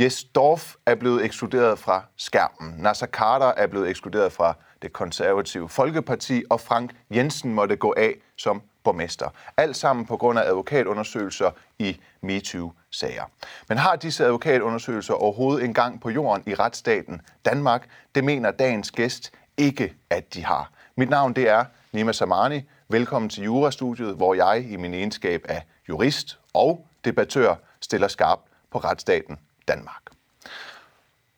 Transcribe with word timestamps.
Jes 0.00 0.24
Dorf 0.24 0.74
er 0.86 0.94
blevet 0.94 1.24
ekskluderet 1.24 1.78
fra 1.78 2.04
skærmen. 2.16 2.74
Nasser 2.78 3.06
Carter 3.06 3.46
er 3.46 3.66
blevet 3.66 3.88
ekskluderet 3.88 4.32
fra 4.32 4.54
det 4.82 4.92
konservative 4.92 5.68
Folkeparti, 5.68 6.42
og 6.50 6.60
Frank 6.60 6.90
Jensen 7.14 7.54
måtte 7.54 7.76
gå 7.76 7.94
af 7.96 8.14
som 8.36 8.62
borgmester. 8.84 9.28
Alt 9.56 9.76
sammen 9.76 10.06
på 10.06 10.16
grund 10.16 10.38
af 10.38 10.42
advokatundersøgelser 10.42 11.50
i 11.78 12.00
MeToo-sager. 12.20 13.24
Men 13.68 13.78
har 13.78 13.96
disse 13.96 14.24
advokatundersøgelser 14.24 15.14
overhovedet 15.14 15.64
en 15.64 15.74
gang 15.74 16.00
på 16.00 16.10
jorden 16.10 16.44
i 16.46 16.54
retsstaten 16.54 17.20
Danmark? 17.44 17.88
Det 18.14 18.24
mener 18.24 18.50
dagens 18.50 18.90
gæst 18.90 19.32
ikke, 19.56 19.94
at 20.10 20.34
de 20.34 20.44
har. 20.44 20.70
Mit 20.96 21.10
navn 21.10 21.32
det 21.32 21.48
er 21.48 21.64
Nima 21.92 22.12
Samani. 22.12 22.62
Velkommen 22.88 23.28
til 23.28 23.44
Jurastudiet, 23.44 24.16
hvor 24.16 24.34
jeg 24.34 24.66
i 24.70 24.76
min 24.76 24.94
egenskab 24.94 25.44
af 25.48 25.66
jurist 25.88 26.38
og 26.54 26.86
debattør 27.04 27.54
stiller 27.80 28.08
skarp 28.08 28.38
på 28.70 28.78
retsstaten 28.78 29.38
Danmark. 29.68 30.02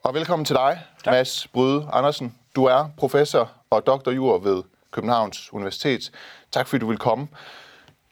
Og 0.02 0.14
velkommen 0.14 0.44
til 0.44 0.56
dig, 0.56 0.82
tak. 1.04 1.12
Mads 1.12 1.46
Bryde 1.46 1.88
Andersen. 1.92 2.38
Du 2.56 2.64
er 2.64 2.88
professor 2.96 3.52
og 3.70 3.86
doktorjur 3.86 4.38
ved 4.38 4.62
Københavns 4.90 5.52
Universitet. 5.52 6.12
Tak 6.52 6.66
fordi 6.66 6.80
du 6.80 6.86
vil 6.86 6.98
komme. 6.98 7.28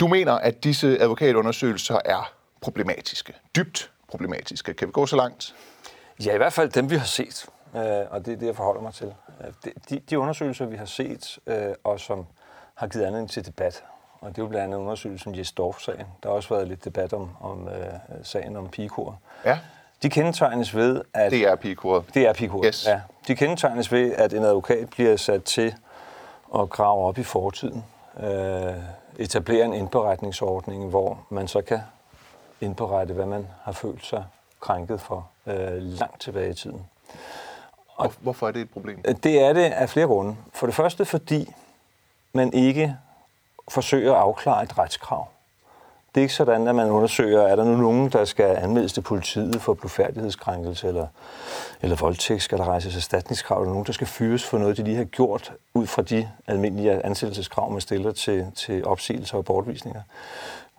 Du 0.01 0.07
mener, 0.09 0.33
at 0.33 0.65
disse 0.65 1.01
advokatundersøgelser 1.01 1.99
er 2.05 2.33
problematiske. 2.61 3.35
Dybt 3.57 3.91
problematiske. 4.09 4.75
Kan 4.75 4.89
vi 4.89 4.93
gå 4.93 5.07
så 5.07 5.17
langt? 5.17 5.55
Ja, 6.25 6.35
i 6.35 6.37
hvert 6.37 6.53
fald 6.53 6.71
dem, 6.71 6.91
vi 6.91 6.97
har 6.97 7.07
set. 7.07 7.47
Øh, 7.77 7.83
og 8.11 8.27
det 8.27 8.33
er 8.33 8.37
det, 8.37 8.47
jeg 8.47 8.57
forholder 8.57 8.83
mig 8.83 8.95
til. 8.95 9.15
Øh, 9.41 9.73
de, 9.91 10.01
de 10.11 10.19
undersøgelser, 10.19 10.67
vi 10.67 10.77
har 10.77 10.85
set, 10.85 11.39
øh, 11.47 11.75
og 11.85 12.01
som 12.01 12.27
har 12.75 12.87
givet 12.87 13.05
anledning 13.05 13.31
til 13.31 13.47
debat, 13.47 13.85
og 14.21 14.29
det 14.29 14.39
er 14.39 14.43
jo 14.43 14.49
blandt 14.49 14.65
andet 14.65 14.79
undersøgelsen 14.79 15.39
Jes 15.39 15.53
Dorf-sagen. 15.53 16.07
Der 16.23 16.29
har 16.29 16.37
også 16.37 16.55
været 16.55 16.69
lidt 16.69 16.85
debat 16.85 17.13
om, 17.13 17.37
om 17.41 17.69
sagen 18.23 18.57
om 18.57 18.69
pigekor. 18.69 19.21
Ja. 19.45 19.59
De 20.03 20.11
kendetegnes 20.11 20.75
ved, 20.77 21.03
at... 21.15 21.31
Det 21.31 21.43
er 21.49 21.57
pigekoret. 21.57 22.05
Det 22.15 22.27
er 22.29 22.33
pigekoret, 22.33 22.67
Yes. 22.67 22.87
ja. 22.87 23.01
De 23.29 23.37
kendetegnes 23.37 23.93
ved, 23.93 24.13
at 24.15 24.33
en 24.33 24.45
advokat 24.45 24.91
bliver 24.91 25.17
sat 25.17 25.45
til 25.45 25.75
at 26.59 26.71
grave 26.71 27.05
op 27.05 27.19
i 27.19 27.23
fortiden. 27.23 27.85
Øh, 28.21 28.75
etablere 29.19 29.65
en 29.65 29.73
indberetningsordning, 29.75 30.89
hvor 30.89 31.19
man 31.31 31.49
så 31.49 31.63
kan 31.63 31.81
indberette, 32.61 33.15
hvad 33.15 33.27
man 33.27 33.47
har 33.63 33.73
følt 33.73 34.07
sig 34.07 34.25
krænket 34.61 35.01
for 35.01 35.29
øh, 35.47 35.73
langt 35.83 36.21
tilbage 36.21 36.51
i 36.51 36.55
tiden. 36.55 36.87
Og 37.97 38.13
hvorfor 38.21 38.49
er 38.49 38.53
det 38.53 38.63
et 38.63 38.71
problem? 38.71 39.03
Det 39.03 39.43
er 39.43 39.53
det 39.53 39.65
af 39.65 39.89
flere 39.91 40.07
grunde. 40.07 40.37
For 40.55 40.67
det 40.67 40.75
første, 40.75 41.05
fordi 41.05 41.53
man 42.33 42.53
ikke 42.53 42.97
forsøger 43.69 44.13
at 44.15 44.19
afklare 44.21 44.63
et 44.63 44.79
retskrav. 44.79 45.29
Det 46.15 46.21
er 46.21 46.23
ikke 46.23 46.35
sådan, 46.35 46.69
at 46.69 46.75
man 46.75 46.91
undersøger, 46.91 47.41
er 47.41 47.57
der 47.57 47.65
nu 47.65 47.77
nogen, 47.77 48.09
der 48.09 48.25
skal 48.25 48.57
anmeldes 48.57 48.93
til 48.93 49.01
politiet 49.01 49.63
for 49.63 49.75
blufærdighedskrænkelse 49.75 50.89
eller, 50.89 51.07
eller 51.83 51.97
voldtægt, 51.97 52.43
skal 52.43 52.59
der 52.59 52.65
rejses 52.65 52.97
erstatningskrav, 52.97 53.61
eller 53.61 53.73
nogen, 53.73 53.87
der 53.87 53.93
skal 53.93 54.07
fyres 54.07 54.45
for 54.45 54.59
noget, 54.59 54.77
de 54.77 54.83
lige 54.83 54.97
har 54.97 55.05
gjort 55.05 55.53
ud 55.75 55.87
fra 55.87 56.03
de 56.03 56.29
almindelige 56.47 57.07
ansættelseskrav, 57.07 57.71
man 57.71 57.81
stiller 57.81 58.13
til, 58.13 58.47
til 58.55 58.87
opsigelser 58.87 59.37
og 59.37 59.45
bortvisninger. 59.45 60.01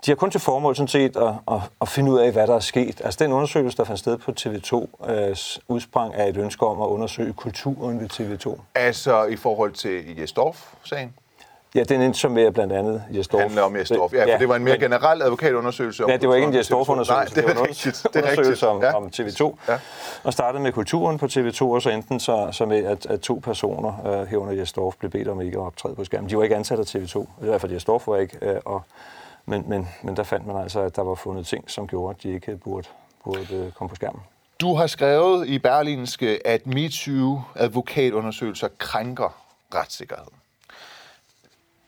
De 0.06 0.12
har 0.12 0.16
kun 0.16 0.32
til 0.32 0.40
formål 0.40 0.76
sådan 0.76 0.88
set 0.88 1.18
at, 1.18 1.34
at, 1.52 1.60
at 1.82 1.88
finde 1.88 2.12
ud 2.12 2.20
af, 2.20 2.32
hvad 2.32 2.48
der 2.48 2.56
er 2.56 2.60
sket. 2.60 3.02
Altså 3.04 3.24
den 3.24 3.32
undersøgelse, 3.32 3.78
der 3.78 3.84
fandt 3.84 4.00
sted 4.00 4.18
på 4.18 4.32
TV2, 4.40 5.10
øh, 5.12 5.36
udsprang 5.68 6.16
af 6.16 6.30
et 6.30 6.38
ønske 6.38 6.66
om 6.66 6.82
at 6.82 6.86
undersøge 6.86 7.34
kulturen 7.34 8.00
ved 8.00 8.10
TV2. 8.10 8.60
Altså 8.76 9.26
i 9.26 9.36
forhold 9.36 9.72
til 9.72 10.20
Jes 10.20 10.32
Dorf-sagen? 10.32 11.14
Ja, 11.76 11.84
den 11.84 12.14
med 12.30 12.52
blandt 12.52 12.74
andet 12.74 13.04
Jes 13.16 13.28
Dorf. 13.28 13.42
handler 13.42 13.62
om 13.62 13.76
Jes 13.76 13.90
Dorf. 13.90 14.14
Ja, 14.14 14.34
for 14.34 14.38
det 14.40 14.50
var 14.50 14.56
en 14.56 14.64
mere 14.64 14.80
generel 14.80 15.22
advokatundersøgelse. 15.22 16.04
om 16.04 16.10
Ja, 16.10 16.18
det 16.18 16.30
var 16.30 16.36
ikke 16.36 16.48
en 16.48 16.54
Jes 16.56 16.68
kulturen 16.68 16.98
på 16.98 17.04
TV2. 17.04 17.08
Dorf-undersøgelse. 17.08 17.36
Nej, 17.36 17.44
det 17.48 17.56
var 17.56 17.62
en 17.64 17.70
rigtigt. 17.70 18.06
Det 18.14 18.16
er 18.16 18.20
undersøgelse 18.22 18.52
rigtigt. 18.52 18.64
om, 18.64 18.82
Ja. 18.82 18.96
om 18.96 19.10
TV2. 19.54 19.58
Ja. 19.72 19.80
Og 20.24 20.34
startede 20.34 20.64
med 20.64 20.72
kulturen 20.72 21.18
på 21.18 21.26
TV2, 21.26 21.62
og 21.62 21.82
så 21.82 21.90
endte 21.90 22.20
så, 22.20 22.50
så 22.52 22.66
med, 22.66 22.86
at, 22.86 23.06
at 23.06 23.20
to 23.22 23.40
personer 23.44 24.22
øh, 24.22 24.28
herunder 24.28 24.54
Jes 24.54 24.74
Dorf 24.74 24.96
blev 25.00 25.12
bedt 25.12 25.28
om 25.28 25.42
ikke 25.42 25.58
at 25.58 25.64
optræde 25.64 25.96
på 25.96 26.04
skærmen. 26.04 26.30
De 26.30 26.38
var 26.38 26.44
ikke 26.44 26.56
ansat 26.56 26.80
af 26.80 26.96
TV2. 26.96 27.20
I 27.22 27.26
hvert 27.46 27.62
fald 27.62 27.72
Jes 27.72 27.84
Dorf 27.86 28.08
var 28.08 28.18
ikke. 28.18 28.38
Øh, 28.42 28.56
og, 28.66 28.82
men, 29.46 29.64
men, 29.68 29.88
men 30.04 30.16
der 30.18 30.24
fandt 30.24 30.48
man 30.48 30.58
altså, 30.58 30.80
at 30.80 30.96
der 30.96 31.02
var 31.04 31.16
fundet 31.16 31.48
ting, 31.48 31.72
som 31.72 31.88
gjorde, 31.88 32.16
at 32.18 32.24
de 32.24 32.30
ikke 32.34 32.58
burde, 32.58 32.88
burde 33.24 33.56
øh, 33.56 33.72
komme 33.72 33.90
på 33.90 33.96
skærmen. 33.96 34.22
Du 34.62 34.76
har 34.76 34.88
skrevet 34.88 35.48
i 35.48 35.60
Berlinske, 35.60 36.48
at 36.48 36.62
MeToo-advokatundersøgelser 36.68 38.68
krænker 38.78 39.36
retssikkerheden. 39.76 40.34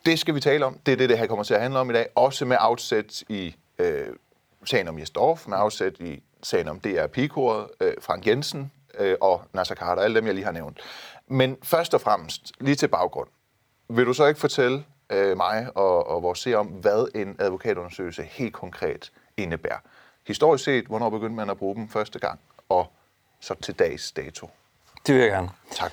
Det 0.06 0.18
skal 0.18 0.34
vi 0.34 0.40
tale 0.40 0.66
om. 0.66 0.78
Det 0.86 0.92
er 0.92 0.96
det, 0.96 1.08
det 1.08 1.18
her 1.18 1.26
kommer 1.26 1.44
til 1.44 1.54
at 1.54 1.60
handle 1.60 1.78
om 1.78 1.90
i 1.90 1.92
dag. 1.92 2.08
Også 2.14 2.44
med 2.44 2.56
afsæt 2.60 3.22
i 3.28 3.56
øh, 3.78 4.06
sagen 4.64 4.88
om 4.88 4.98
Jes 4.98 5.10
Dorf, 5.10 5.46
med 5.46 5.56
afsæt 5.60 6.00
i 6.00 6.22
sagen 6.42 6.68
om 6.68 6.80
DR 6.80 7.06
Pigekoret, 7.06 7.66
øh, 7.80 7.92
Frank 8.00 8.26
Jensen 8.26 8.72
øh, 8.98 9.16
og 9.20 9.42
Nasser 9.52 9.74
Carter, 9.74 10.02
alle 10.02 10.16
dem, 10.16 10.26
jeg 10.26 10.34
lige 10.34 10.44
har 10.44 10.52
nævnt. 10.52 10.80
Men 11.28 11.56
først 11.62 11.94
og 11.94 12.00
fremmest, 12.00 12.52
lige 12.60 12.74
til 12.74 12.88
baggrund. 12.88 13.28
Vil 13.88 14.06
du 14.06 14.12
så 14.12 14.26
ikke 14.26 14.40
fortælle 14.40 14.84
øh, 15.10 15.36
mig 15.36 15.68
og, 15.74 16.06
og 16.06 16.22
vores 16.22 16.38
seere 16.38 16.56
om, 16.56 16.66
hvad 16.66 17.08
en 17.14 17.36
advokatundersøgelse 17.38 18.22
helt 18.22 18.52
konkret 18.52 19.12
indebærer? 19.36 19.78
Historisk 20.26 20.64
set, 20.64 20.84
hvornår 20.84 21.10
begyndte 21.10 21.36
man 21.36 21.50
at 21.50 21.58
bruge 21.58 21.74
dem 21.74 21.88
første 21.88 22.18
gang, 22.18 22.40
og 22.68 22.92
så 23.40 23.54
til 23.54 23.78
dags 23.78 24.12
dato. 24.12 24.50
Det 25.06 25.14
vil 25.14 25.22
jeg 25.22 25.30
gerne. 25.30 25.50
Tak. 25.70 25.92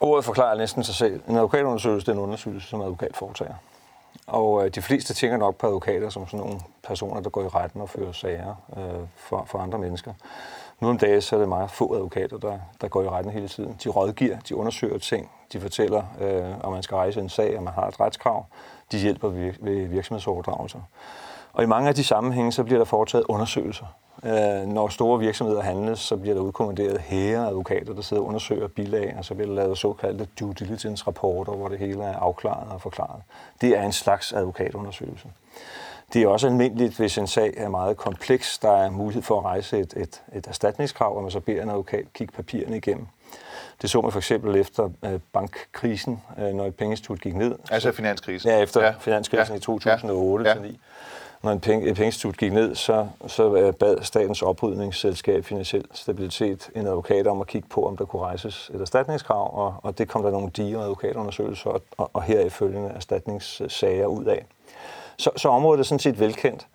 Ordet 0.00 0.24
forklarer 0.24 0.56
næsten 0.58 0.84
sig 0.84 0.94
selv. 0.94 1.22
En 1.28 1.36
advokatundersøgelse 1.36 2.06
det 2.06 2.12
er 2.12 2.16
en 2.16 2.22
undersøgelse, 2.22 2.68
som 2.68 2.80
advokat 2.80 3.16
foretager. 3.16 3.54
Og 4.26 4.64
øh, 4.64 4.74
de 4.74 4.82
fleste 4.82 5.14
tænker 5.14 5.36
nok 5.36 5.56
på 5.56 5.66
advokater 5.66 6.10
som 6.10 6.26
sådan 6.26 6.46
nogle 6.46 6.60
personer, 6.86 7.20
der 7.20 7.30
går 7.30 7.42
i 7.42 7.48
retten 7.48 7.80
og 7.80 7.88
fører 7.88 8.12
sager 8.12 8.54
øh, 8.76 9.06
for, 9.16 9.44
for 9.46 9.58
andre 9.58 9.78
mennesker. 9.78 10.12
Nu 10.80 10.88
om 10.88 10.98
dagen 10.98 11.22
så 11.22 11.36
er 11.36 11.40
det 11.40 11.48
meget 11.48 11.70
få 11.70 11.94
advokater, 11.94 12.38
der, 12.38 12.58
der 12.80 12.88
går 12.88 13.02
i 13.02 13.08
retten 13.08 13.32
hele 13.32 13.48
tiden. 13.48 13.76
De 13.84 13.88
rådgiver, 13.88 14.36
de 14.48 14.56
undersøger 14.56 14.98
ting, 14.98 15.30
de 15.52 15.60
fortæller, 15.60 16.02
øh, 16.20 16.64
om 16.64 16.72
man 16.72 16.82
skal 16.82 16.94
rejse 16.94 17.20
en 17.20 17.28
sag, 17.28 17.58
om 17.58 17.64
man 17.64 17.74
har 17.74 17.86
et 17.86 18.00
retskrav. 18.00 18.46
De 18.92 18.98
hjælper 18.98 19.30
vir- 19.30 19.64
ved 19.64 19.86
virksomhedsoverdragelser. 19.86 20.80
Og 21.56 21.62
i 21.62 21.66
mange 21.66 21.88
af 21.88 21.94
de 21.94 22.04
sammenhænge, 22.04 22.52
så 22.52 22.64
bliver 22.64 22.78
der 22.78 22.84
foretaget 22.84 23.24
undersøgelser. 23.28 23.84
Øh, 24.24 24.66
når 24.66 24.88
store 24.88 25.18
virksomheder 25.18 25.62
handles, 25.62 25.98
så 26.00 26.16
bliver 26.16 26.34
der 26.34 26.42
udkommanderet 26.42 26.98
hære 27.00 27.46
advokater, 27.48 27.94
der 27.94 28.02
sidder 28.02 28.22
og 28.22 28.28
undersøger 28.28 28.68
bilag, 28.68 29.14
og 29.18 29.24
så 29.24 29.34
bliver 29.34 29.48
der 29.48 29.54
lavet 29.54 29.78
såkaldte 29.78 30.26
due 30.40 30.54
diligence-rapporter, 30.54 31.52
hvor 31.52 31.68
det 31.68 31.78
hele 31.78 32.04
er 32.04 32.16
afklaret 32.16 32.72
og 32.72 32.80
forklaret. 32.80 33.22
Det 33.60 33.76
er 33.78 33.82
en 33.82 33.92
slags 33.92 34.32
advokatundersøgelse. 34.32 35.28
Det 36.12 36.22
er 36.22 36.28
også 36.28 36.46
almindeligt, 36.46 36.96
hvis 36.96 37.18
en 37.18 37.26
sag 37.26 37.54
er 37.56 37.68
meget 37.68 37.96
kompleks, 37.96 38.58
der 38.58 38.70
er 38.70 38.90
mulighed 38.90 39.22
for 39.22 39.38
at 39.38 39.44
rejse 39.44 39.78
et, 39.78 39.94
et, 39.96 40.22
et 40.34 40.46
erstatningskrav, 40.46 41.16
og 41.16 41.22
man 41.22 41.30
så 41.30 41.40
beder 41.40 41.62
en 41.62 41.70
advokat 41.70 42.04
kigge 42.14 42.32
papirerne 42.32 42.76
igennem. 42.76 43.06
Det 43.82 43.90
så 43.90 44.00
man 44.00 44.12
for 44.12 44.18
eksempel 44.18 44.56
efter 44.56 44.88
øh, 45.04 45.20
bankkrisen, 45.32 46.22
øh, 46.38 46.54
når 46.54 46.66
et 46.66 46.74
pengeinstitut 46.74 47.20
gik 47.20 47.34
ned. 47.34 47.54
Altså 47.70 47.92
finanskrisen. 47.92 48.50
Ja, 48.50 48.58
efter 48.62 48.84
Ja. 48.84 48.94
finanskrisen 49.00 49.52
Ja. 49.54 49.58
i 49.58 49.60
2008 49.60 50.48
Ja. 50.50 50.54
Når 51.46 51.52
en 51.52 51.60
penge, 51.60 51.86
et 51.86 51.94
pengeinstitut 51.94 52.36
gik 52.36 52.52
ned, 52.52 52.74
så, 52.74 53.08
så 53.26 53.54
øh, 53.54 53.74
bad 53.74 54.02
statens 54.02 54.42
oprydningsselskab 54.42 55.44
Finansiel 55.44 55.84
Stabilitet 55.92 56.70
en 56.74 56.86
advokat 56.86 57.26
om 57.26 57.40
at 57.40 57.46
kigge 57.46 57.68
på, 57.68 57.86
om 57.86 57.96
der 57.96 58.04
kunne 58.04 58.22
rejses 58.22 58.70
et 58.74 58.80
erstatningskrav, 58.80 59.58
og, 59.58 59.74
og 59.82 59.98
det 59.98 60.08
kom 60.08 60.22
der 60.22 60.30
nogle 60.30 60.50
digre 60.50 60.82
advokatundersøgelser 60.82 61.70
og, 61.70 61.82
og, 61.96 62.10
og 62.12 62.22
heraf 62.22 62.52
følgende 62.52 62.88
erstatningssager 62.88 64.06
ud 64.06 64.24
af. 64.24 64.44
Så, 65.16 65.30
så 65.36 65.48
området 65.48 65.80
er 65.80 65.84
sådan 65.84 65.98
set 65.98 66.20
velkendt. 66.20 66.66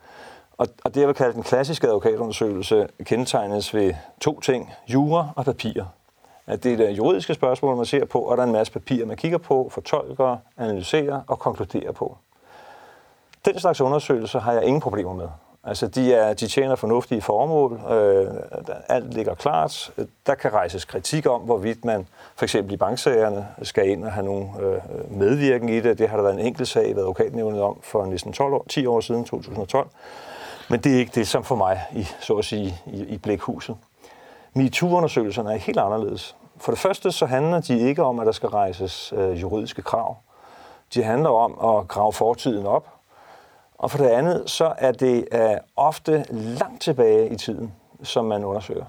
Og, 0.57 0.67
og 0.83 0.93
det, 0.93 0.99
jeg 0.99 1.07
vil 1.07 1.15
kalde 1.15 1.33
den 1.33 1.43
klassiske 1.43 1.87
advokatundersøgelse, 1.87 2.87
kendetegnes 3.03 3.73
ved 3.73 3.93
to 4.21 4.39
ting, 4.39 4.73
jura 4.87 5.27
og 5.35 5.45
papirer. 5.45 5.85
At 6.47 6.63
det 6.63 6.73
er 6.73 6.77
det 6.77 6.97
juridiske 6.97 7.33
spørgsmål, 7.33 7.75
man 7.75 7.85
ser 7.85 8.05
på, 8.05 8.19
og 8.19 8.37
der 8.37 8.43
er 8.43 8.47
en 8.47 8.53
masse 8.53 8.73
papirer, 8.73 9.05
man 9.05 9.17
kigger 9.17 9.37
på, 9.37 9.69
fortolker, 9.71 10.37
analyserer 10.57 11.21
og 11.27 11.39
konkluderer 11.39 11.91
på. 11.91 12.17
Den 13.45 13.59
slags 13.59 13.81
undersøgelser 13.81 14.39
har 14.39 14.53
jeg 14.53 14.63
ingen 14.63 14.81
problemer 14.81 15.13
med. 15.13 15.27
Altså, 15.63 15.87
de, 15.87 16.13
er, 16.13 16.33
de 16.33 16.47
tjener 16.47 16.75
fornuftige 16.75 17.21
formål, 17.21 17.81
øh, 17.91 18.27
alt 18.89 19.13
ligger 19.13 19.35
klart. 19.35 19.91
Der 20.25 20.35
kan 20.35 20.53
rejses 20.53 20.85
kritik 20.85 21.25
om, 21.25 21.41
hvorvidt 21.41 21.85
man 21.85 22.07
for 22.35 22.45
eksempel 22.45 22.73
i 22.73 22.77
banksagerne 22.77 23.47
skal 23.61 23.89
ind 23.89 24.05
og 24.05 24.11
have 24.11 24.25
nogle 24.25 24.49
øh, 24.59 25.11
medvirken 25.11 25.69
i 25.69 25.79
det. 25.79 25.99
Det 25.99 26.09
har 26.09 26.17
der 26.17 26.23
været 26.23 26.39
en 26.39 26.45
enkelt 26.45 26.67
sag 26.67 26.95
ved 26.95 27.01
advokatnævnet 27.01 27.61
om 27.61 27.79
for 27.83 28.05
næsten 28.05 28.33
12 28.33 28.53
år, 28.53 28.65
10 28.69 28.85
år 28.85 28.99
siden, 28.99 29.25
2012. 29.25 29.89
Men 30.69 30.79
det 30.79 30.95
er 30.95 30.99
ikke 30.99 31.11
det, 31.15 31.27
som 31.27 31.43
for 31.43 31.55
mig, 31.55 31.81
i, 31.95 32.07
så 32.19 32.33
at 32.33 32.45
sige, 32.45 32.75
i, 32.85 33.03
i 33.03 33.17
blikhuset. 33.17 33.75
MeToo-undersøgelserne 34.53 35.53
er 35.53 35.57
helt 35.57 35.79
anderledes. 35.79 36.35
For 36.57 36.71
det 36.71 36.79
første 36.79 37.11
så 37.11 37.25
handler 37.25 37.59
de 37.59 37.79
ikke 37.79 38.03
om, 38.03 38.19
at 38.19 38.25
der 38.25 38.31
skal 38.31 38.49
rejses 38.49 39.13
øh, 39.17 39.41
juridiske 39.41 39.81
krav. 39.81 40.17
De 40.93 41.03
handler 41.03 41.29
om 41.29 41.77
at 41.77 41.87
grave 41.87 42.13
fortiden 42.13 42.65
op. 42.65 42.87
Og 43.81 43.91
for 43.91 43.97
det 43.97 44.07
andet, 44.07 44.43
så 44.45 44.73
er 44.77 44.91
det 44.91 45.27
øh, 45.31 45.39
ofte 45.75 46.25
langt 46.31 46.81
tilbage 46.81 47.29
i 47.29 47.35
tiden, 47.35 47.73
som 48.03 48.25
man 48.25 48.43
undersøger. 48.43 48.85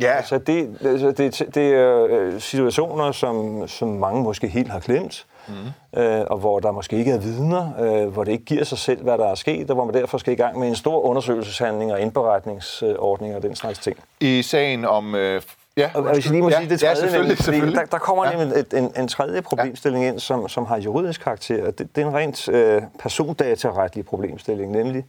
Ja, 0.00 0.12
Altså 0.16 0.38
det, 0.38 0.78
altså 0.84 1.10
det, 1.10 1.54
det 1.54 1.74
er 1.74 2.06
øh, 2.10 2.40
situationer, 2.40 3.12
som, 3.12 3.68
som 3.68 3.88
mange 3.88 4.22
måske 4.22 4.48
helt 4.48 4.70
har 4.70 4.80
glemt. 4.80 5.26
mm. 5.48 6.00
øh, 6.00 6.24
og 6.30 6.38
hvor 6.38 6.60
der 6.60 6.70
måske 6.70 6.96
ikke 6.96 7.10
er 7.10 7.18
vidner, 7.18 7.70
øh, 7.80 8.08
hvor 8.12 8.24
det 8.24 8.32
ikke 8.32 8.44
giver 8.44 8.64
sig 8.64 8.78
selv, 8.78 9.02
hvad 9.02 9.18
der 9.18 9.26
er 9.26 9.34
sket, 9.34 9.70
og 9.70 9.74
hvor 9.74 9.84
man 9.84 9.94
derfor 9.94 10.18
skal 10.18 10.32
i 10.32 10.36
gang 10.36 10.58
med 10.58 10.68
en 10.68 10.76
stor 10.76 11.00
undersøgelseshandling 11.00 11.92
og 11.92 12.00
indberetningsordning 12.00 13.36
og 13.36 13.42
den 13.42 13.56
slags 13.56 13.78
ting. 13.78 13.96
I 14.20 14.42
sagen 14.42 14.84
om... 14.84 15.14
Øh, 15.14 15.42
ja, 15.76 15.90
og 15.94 16.02
hvis 16.14 16.24
jeg 16.24 16.32
lige 16.32 16.42
må 16.42 16.50
ja, 16.50 16.58
sige 16.58 16.68
det 16.70 16.80
tredje, 16.80 16.90
ja, 16.90 16.94
selvfølgelig, 17.00 17.20
nemlig, 17.28 17.44
selvfølgelig. 17.44 17.76
Der, 17.78 17.84
der 17.84 17.98
kommer 17.98 18.24
Ja. 18.26 18.36
nemlig 18.36 18.64
en, 18.72 18.84
en, 18.84 18.92
en 18.96 19.08
tredje 19.08 19.42
problemstilling 19.42 20.04
ind, 20.04 20.18
som, 20.18 20.48
som 20.48 20.66
har 20.66 20.76
juridisk 20.76 21.20
karakter. 21.20 21.70
Det, 21.70 21.96
det 21.96 22.02
er 22.02 22.06
en 22.08 22.14
rent 22.14 22.48
øh, 22.48 22.82
persondataretlig 22.98 24.06
problemstilling, 24.06 24.72
nemlig 24.72 25.04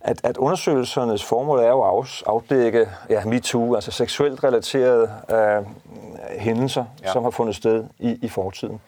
at, 0.00 0.20
at 0.24 0.36
undersøgelsernes 0.36 1.24
formål 1.24 1.58
er 1.58 1.68
jo 1.68 1.82
at 1.82 2.04
af, 2.04 2.22
afdække 2.26 2.88
ja, 3.10 3.24
MeToo, 3.24 3.74
altså 3.74 3.90
seksuelt 3.90 4.44
relaterede 4.44 5.10
øh, 5.30 5.64
hændelser, 6.38 6.84
Ja. 7.02 7.06
ja. 7.06 7.12
som 7.12 7.22
har 7.22 7.30
fundet 7.30 7.56
sted 7.56 7.84
i, 7.98 8.18
i 8.22 8.28
fortiden. 8.28 8.80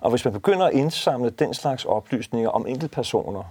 Og 0.00 0.10
hvis 0.10 0.24
man 0.24 0.34
begynder 0.34 0.66
at 0.66 0.72
indsamle 0.72 1.30
den 1.30 1.54
slags 1.54 1.84
oplysninger 1.84 2.50
om 2.50 2.66
enkeltpersoner, 2.66 3.42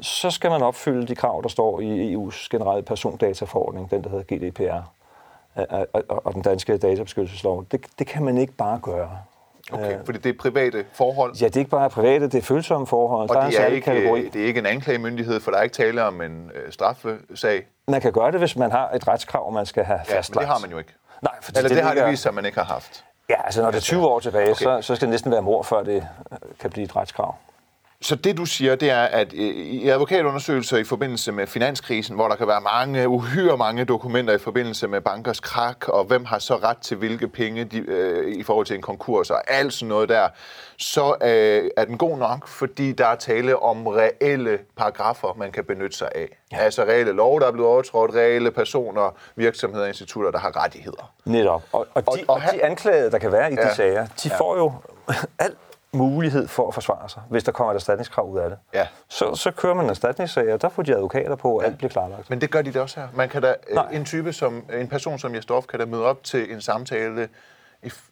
så 0.00 0.30
skal 0.30 0.50
man 0.50 0.62
opfylde 0.62 1.06
de 1.06 1.14
krav, 1.14 1.42
der 1.42 1.48
står 1.48 1.80
i 1.80 2.14
EU's 2.14 2.48
generelle 2.50 2.82
persondataforordning, 2.82 3.90
den 3.90 4.04
der 4.04 4.10
hedder 4.10 4.24
GDPR, 4.50 4.82
og, 5.54 5.88
og, 5.92 6.26
og 6.26 6.34
den 6.34 6.42
danske 6.42 6.76
databeskyttelseslov. 6.78 7.64
Det, 7.72 7.86
det 7.98 8.06
kan 8.06 8.22
man 8.24 8.38
ikke 8.38 8.52
bare 8.52 8.78
gøre. 8.82 9.10
Okay, 9.72 9.98
fordi 10.04 10.18
det 10.18 10.28
er 10.34 10.38
private 10.40 10.84
forhold. 10.92 11.34
Ja, 11.36 11.46
det 11.46 11.56
er 11.56 11.60
ikke 11.60 11.70
bare 11.70 11.90
private, 11.90 12.24
det 12.24 12.34
er 12.34 12.42
følsomme 12.42 12.86
forhold. 12.86 13.30
Og 13.30 13.34
der 13.34 13.40
er 13.40 13.46
det 13.46 13.54
er, 13.56 13.60
særlig 13.60 13.76
ikke, 13.76 13.84
kategori. 13.84 14.28
det 14.28 14.42
er 14.42 14.46
ikke 14.46 14.60
en 14.60 14.66
anklagemyndighed, 14.66 15.40
for 15.40 15.50
der 15.50 15.58
er 15.58 15.62
ikke 15.62 15.74
tale 15.74 16.04
om 16.04 16.20
en 16.20 16.50
øh, 16.54 16.72
straffesag. 16.72 17.66
Man 17.88 18.00
kan 18.00 18.12
gøre 18.12 18.30
det, 18.32 18.38
hvis 18.40 18.56
man 18.56 18.70
har 18.70 18.90
et 18.90 19.08
retskrav, 19.08 19.52
man 19.52 19.66
skal 19.66 19.84
have 19.84 19.96
Ja, 19.98 20.04
men 20.08 20.14
fastlagt. 20.16 20.40
det 20.40 20.48
har 20.48 20.58
man 20.58 20.70
jo 20.70 20.78
ikke. 20.78 20.94
Nej, 21.22 21.32
fordi 21.42 21.58
Eller 21.58 21.68
det, 21.68 21.76
det 21.76 21.84
har 21.84 21.94
det 21.94 22.06
vist 22.10 22.22
sig, 22.22 22.30
at 22.30 22.34
man 22.34 22.44
ikke 22.46 22.58
har 22.58 22.64
haft. 22.74 23.04
Ja, 23.28 23.44
altså 23.44 23.62
når 23.62 23.70
det 23.70 23.76
er 23.76 23.80
20 23.82 24.06
år 24.06 24.20
tilbage, 24.20 24.42
Okay. 24.42 24.66
okay. 24.66 24.82
så, 24.82 24.86
så 24.86 24.96
skal 24.96 25.06
det 25.06 25.10
næsten 25.10 25.32
være 25.32 25.42
mor, 25.42 25.62
før 25.62 25.82
det 25.82 26.06
øh, 26.32 26.38
kan 26.60 26.70
blive 26.70 26.84
et 26.84 26.96
retskrav. 26.96 27.34
Så 28.02 28.14
det, 28.16 28.36
du 28.36 28.44
siger, 28.44 28.74
det 28.76 28.90
er, 28.90 29.02
at 29.02 29.32
i 29.32 29.88
advokatundersøgelser 29.88 30.76
i 30.76 30.84
forbindelse 30.84 31.32
med 31.32 31.46
finanskrisen, 31.46 32.14
hvor 32.16 32.28
der 32.28 32.36
kan 32.36 32.46
være 32.48 32.60
mange, 32.60 33.08
uhyre 33.08 33.56
mange 33.56 33.84
dokumenter 33.84 34.34
i 34.34 34.38
forbindelse 34.38 34.88
med 34.88 35.00
bankers 35.00 35.40
krak, 35.40 35.88
og 35.88 36.04
hvem 36.04 36.24
har 36.24 36.38
så 36.38 36.56
ret 36.56 36.78
til 36.78 36.96
hvilke 36.96 37.28
penge 37.28 37.64
de, 37.64 37.78
øh, 37.78 38.32
i 38.32 38.42
forhold 38.42 38.66
til 38.66 38.76
en 38.76 38.82
konkurs, 38.82 39.30
og 39.30 39.42
alt 39.52 39.72
sådan 39.72 39.88
noget 39.88 40.08
der, 40.08 40.28
så 40.78 41.14
øh, 41.22 41.70
er 41.76 41.84
den 41.84 41.98
god 41.98 42.18
nok, 42.18 42.48
fordi 42.48 42.92
der 42.92 43.06
er 43.06 43.14
tale 43.14 43.62
om 43.62 43.86
reelle 43.86 44.58
paragrafer, 44.76 45.34
man 45.38 45.52
kan 45.52 45.64
benytte 45.64 45.96
sig 45.96 46.08
af. 46.14 46.38
Ja. 46.52 46.56
Altså 46.58 46.82
reelle 46.82 47.12
lov, 47.12 47.40
der 47.40 47.46
er 47.46 47.52
blevet 47.52 47.68
overtrådt, 47.70 48.14
reelle 48.14 48.50
personer, 48.50 49.14
virksomheder 49.36 49.82
og 49.84 49.88
institutter, 49.88 50.30
der 50.30 50.38
har 50.38 50.64
rettigheder. 50.64 51.12
Netop. 51.24 51.62
Og, 51.72 51.86
og, 51.94 52.02
de, 52.02 52.08
Og- 52.08 52.16
og, 52.28 52.34
og 52.34 52.42
de 52.54 52.64
anklagede, 52.64 53.10
der 53.10 53.18
kan 53.18 53.32
være 53.32 53.52
i 53.52 53.54
Ja. 53.54 53.68
de 53.68 53.74
sager, 53.74 54.06
de 54.06 54.28
Ja. 54.30 54.36
får 54.38 54.56
jo 54.56 54.72
al 55.44 55.54
mulighed 55.92 56.48
for 56.48 56.68
at 56.68 56.74
forsvare 56.74 57.08
sig, 57.08 57.22
hvis 57.30 57.44
der 57.44 57.52
kommer 57.52 57.72
et 57.72 57.74
erstatningskrav 57.74 58.30
ud 58.30 58.38
af 58.38 58.50
det. 58.50 58.58
Ja. 58.74 58.86
Så, 59.08 59.34
så 59.34 59.50
kører 59.50 59.74
man 59.74 59.84
en 59.84 59.90
erstatningssag, 59.90 60.52
og 60.54 60.62
der 60.62 60.68
får 60.68 60.82
de 60.82 60.94
advokater 60.94 61.36
på, 61.36 61.58
og 61.58 61.64
alt 61.64 61.78
bliver 61.78 61.90
klarlagt. 61.90 62.30
Men 62.30 62.40
det 62.40 62.50
gør 62.50 62.62
de 62.62 62.72
da 62.72 62.80
også 62.80 63.00
her. 63.00 63.08
Man 63.14 63.28
kan 63.28 63.42
da, 63.42 63.54
øh, 63.68 63.74
Nej. 63.74 63.88
en 63.92 64.04
type 64.04 64.32
som, 64.32 64.64
en 64.72 64.88
person 64.88 65.18
som 65.18 65.34
Jesdorf 65.34 65.66
kan 65.66 65.78
da 65.78 65.84
møde 65.86 66.04
op 66.04 66.24
til 66.24 66.52
en 66.52 66.60
samtale, 66.60 67.28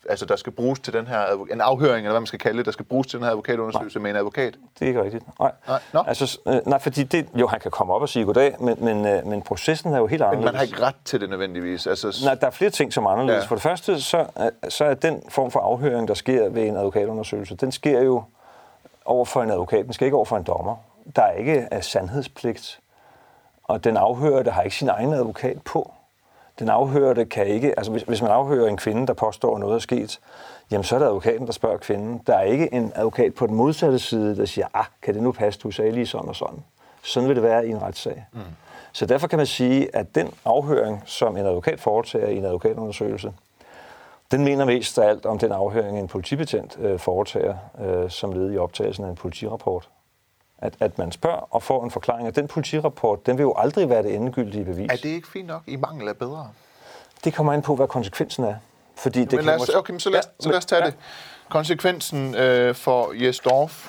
altså 0.08 0.24
der 0.26 0.36
skal 0.36 0.52
bruges 0.52 0.80
til 0.80 0.92
den 0.92 1.06
her, 1.06 1.46
en 1.52 1.60
afhøring, 1.60 1.96
eller 1.98 2.10
hvad 2.10 2.20
man 2.20 2.26
skal 2.26 2.38
kalde 2.38 2.58
det, 2.58 2.66
der 2.66 2.72
skal 2.72 2.84
bruges 2.84 3.06
til 3.06 3.18
den 3.18 3.24
her 3.24 3.30
advokatundersøgelse 3.30 3.98
med 4.00 4.10
en 4.10 4.16
advokat. 4.16 4.54
Det 4.78 4.82
er 4.84 4.86
ikke 4.86 5.02
rigtigt. 5.02 5.24
Nej. 5.40 5.52
Nej. 5.94 6.04
Altså, 6.06 6.38
øh, 6.46 6.60
nej, 6.66 6.78
fordi 6.78 7.02
det, 7.02 7.28
jo, 7.34 7.46
han 7.46 7.60
kan 7.60 7.70
komme 7.70 7.92
op 7.94 8.02
og 8.02 8.08
sige 8.08 8.24
goddag, 8.24 8.56
men, 8.60 8.76
men, 8.84 9.06
øh, 9.06 9.26
men 9.26 9.42
processen 9.42 9.92
er 9.94 9.98
jo 9.98 10.06
helt 10.06 10.20
Men 10.20 10.26
anderledes. 10.26 10.44
man 10.52 10.54
har 10.54 10.62
ikke 10.62 10.82
ret 10.82 10.94
til 11.04 11.20
det 11.20 11.30
nødvendigvis. 11.30 11.86
Altså, 11.86 12.20
Nej, 12.24 12.34
der 12.34 12.46
er 12.46 12.50
flere 12.50 12.70
ting, 12.70 12.92
som 12.92 13.04
er 13.04 13.10
anderledes. 13.10 13.42
Ja. 13.42 13.46
For 13.46 13.54
det 13.54 13.62
første, 13.62 14.00
så, 14.00 14.26
er- 14.36 14.50
så 14.68 14.84
er 14.84 14.94
den 14.94 15.22
form 15.28 15.50
for 15.50 15.60
afhøring, 15.60 16.08
der 16.08 16.14
sker 16.14 16.48
ved 16.48 16.62
en 16.62 16.76
advokatundersøgelse, 16.76 17.56
den 17.56 17.72
sker 17.72 18.02
jo 18.02 18.22
over 19.04 19.24
for 19.24 19.42
en 19.42 19.50
advokat. 19.50 19.84
Den 19.84 19.92
skal 19.92 20.04
ikke 20.04 20.16
over 20.16 20.24
for 20.26 20.36
en 20.36 20.42
dommer. 20.42 20.76
Der 21.16 21.22
er 21.22 21.32
ikke 21.32 21.68
af 21.74 21.84
sandhedspligt. 21.84 22.80
Og 23.64 23.84
den 23.84 23.96
afhørte 23.96 24.50
har 24.50 24.62
ikke 24.62 24.76
sin 24.76 24.88
egen 24.88 25.12
advokat 25.12 25.62
på. 25.62 25.92
Den 26.58 26.68
afhørte 26.68 27.24
kan 27.24 27.46
ikke... 27.46 27.78
Altså, 27.78 27.92
hvis, 27.92 28.02
hvis 28.02 28.22
man 28.22 28.30
afhører 28.30 28.68
en 28.68 28.76
kvinde, 28.76 29.06
der 29.06 29.12
påstår, 29.12 29.58
noget 29.58 29.74
er 29.74 29.78
sket, 29.78 30.20
jamen 30.70 30.84
så 30.84 30.94
er 30.94 30.98
det 30.98 31.06
advokaten, 31.06 31.46
der 31.46 31.52
spørger 31.52 31.76
kvinden. 31.76 32.22
Der 32.26 32.34
er 32.34 32.42
ikke 32.42 32.74
en 32.74 32.92
advokat 32.94 33.34
på 33.34 33.46
den 33.46 33.54
modsatte 33.54 33.98
side, 33.98 34.36
der 34.36 34.44
siger, 34.44 34.66
ah, 34.74 34.84
kan 35.02 35.14
det 35.14 35.22
nu 35.22 35.32
passe, 35.32 35.60
du 35.60 35.70
sagde 35.70 35.90
lige 35.90 36.06
sådan 36.06 36.28
og 36.28 36.36
sådan. 36.36 36.64
Sådan 37.02 37.28
vil 37.28 37.36
det 37.36 37.44
være 37.44 37.66
i 37.66 37.70
en 37.70 37.82
retssag. 37.82 38.24
Mm. 38.32 38.40
Så 38.92 39.06
derfor 39.06 39.26
kan 39.26 39.36
man 39.36 39.46
sige, 39.46 39.96
at 39.96 40.14
den 40.14 40.34
afhøring, 40.44 41.02
som 41.06 41.36
en 41.36 41.46
advokat 41.46 41.80
foretager 41.80 42.28
i 42.28 42.36
en 42.36 42.44
advokatundersøgelse, 42.44 43.32
den 44.30 44.44
mener 44.44 44.64
mest 44.64 44.98
af 44.98 45.08
alt 45.08 45.26
om 45.26 45.38
den 45.38 45.52
afhøring, 45.52 45.98
en 45.98 46.08
politibetjent 46.08 46.78
øh, 46.80 46.98
foretager 46.98 47.56
øh, 47.80 48.10
som 48.10 48.32
led 48.32 48.52
i 48.52 48.58
optagelsen 48.58 49.04
af 49.04 49.08
en 49.08 49.16
politirapport. 49.16 49.88
At, 50.58 50.74
at 50.80 50.98
man 50.98 51.12
spørger 51.12 51.54
og 51.54 51.62
får 51.62 51.84
en 51.84 51.90
forklaring, 51.90 52.28
og 52.28 52.36
den 52.36 52.48
politirapport, 52.48 53.26
den 53.26 53.38
vil 53.38 53.42
jo 53.42 53.54
aldrig 53.56 53.88
være 53.88 54.02
det 54.02 54.14
endegyldige 54.14 54.64
bevis. 54.64 54.90
er 54.90 54.96
det 54.96 55.04
ikke 55.04 55.28
fint 55.28 55.46
nok? 55.46 55.62
I 55.66 55.76
mangel 55.76 56.08
af 56.08 56.16
bedre. 56.16 56.50
Det 57.24 57.34
kommer 57.34 57.52
ind 57.52 57.62
på, 57.62 57.76
hvad 57.76 57.86
konsekvensen 57.86 58.44
er. 58.44 58.54
Fordi 58.96 59.20
det 59.20 59.32
Men 59.32 59.44
lad 59.44 59.60
os, 59.60 59.68
okay, 59.68 59.90
men 59.90 60.00
så 60.00 60.10
lad, 60.10 60.20
Ja, 60.24 60.30
så 60.40 60.48
lad 60.48 60.58
os 60.58 60.66
tage 60.66 60.84
ja. 60.84 60.86
det. 60.86 60.96
Konsekvensen 61.48 62.34
øh, 62.34 62.74
for 62.74 63.24
Jesdorf, 63.24 63.88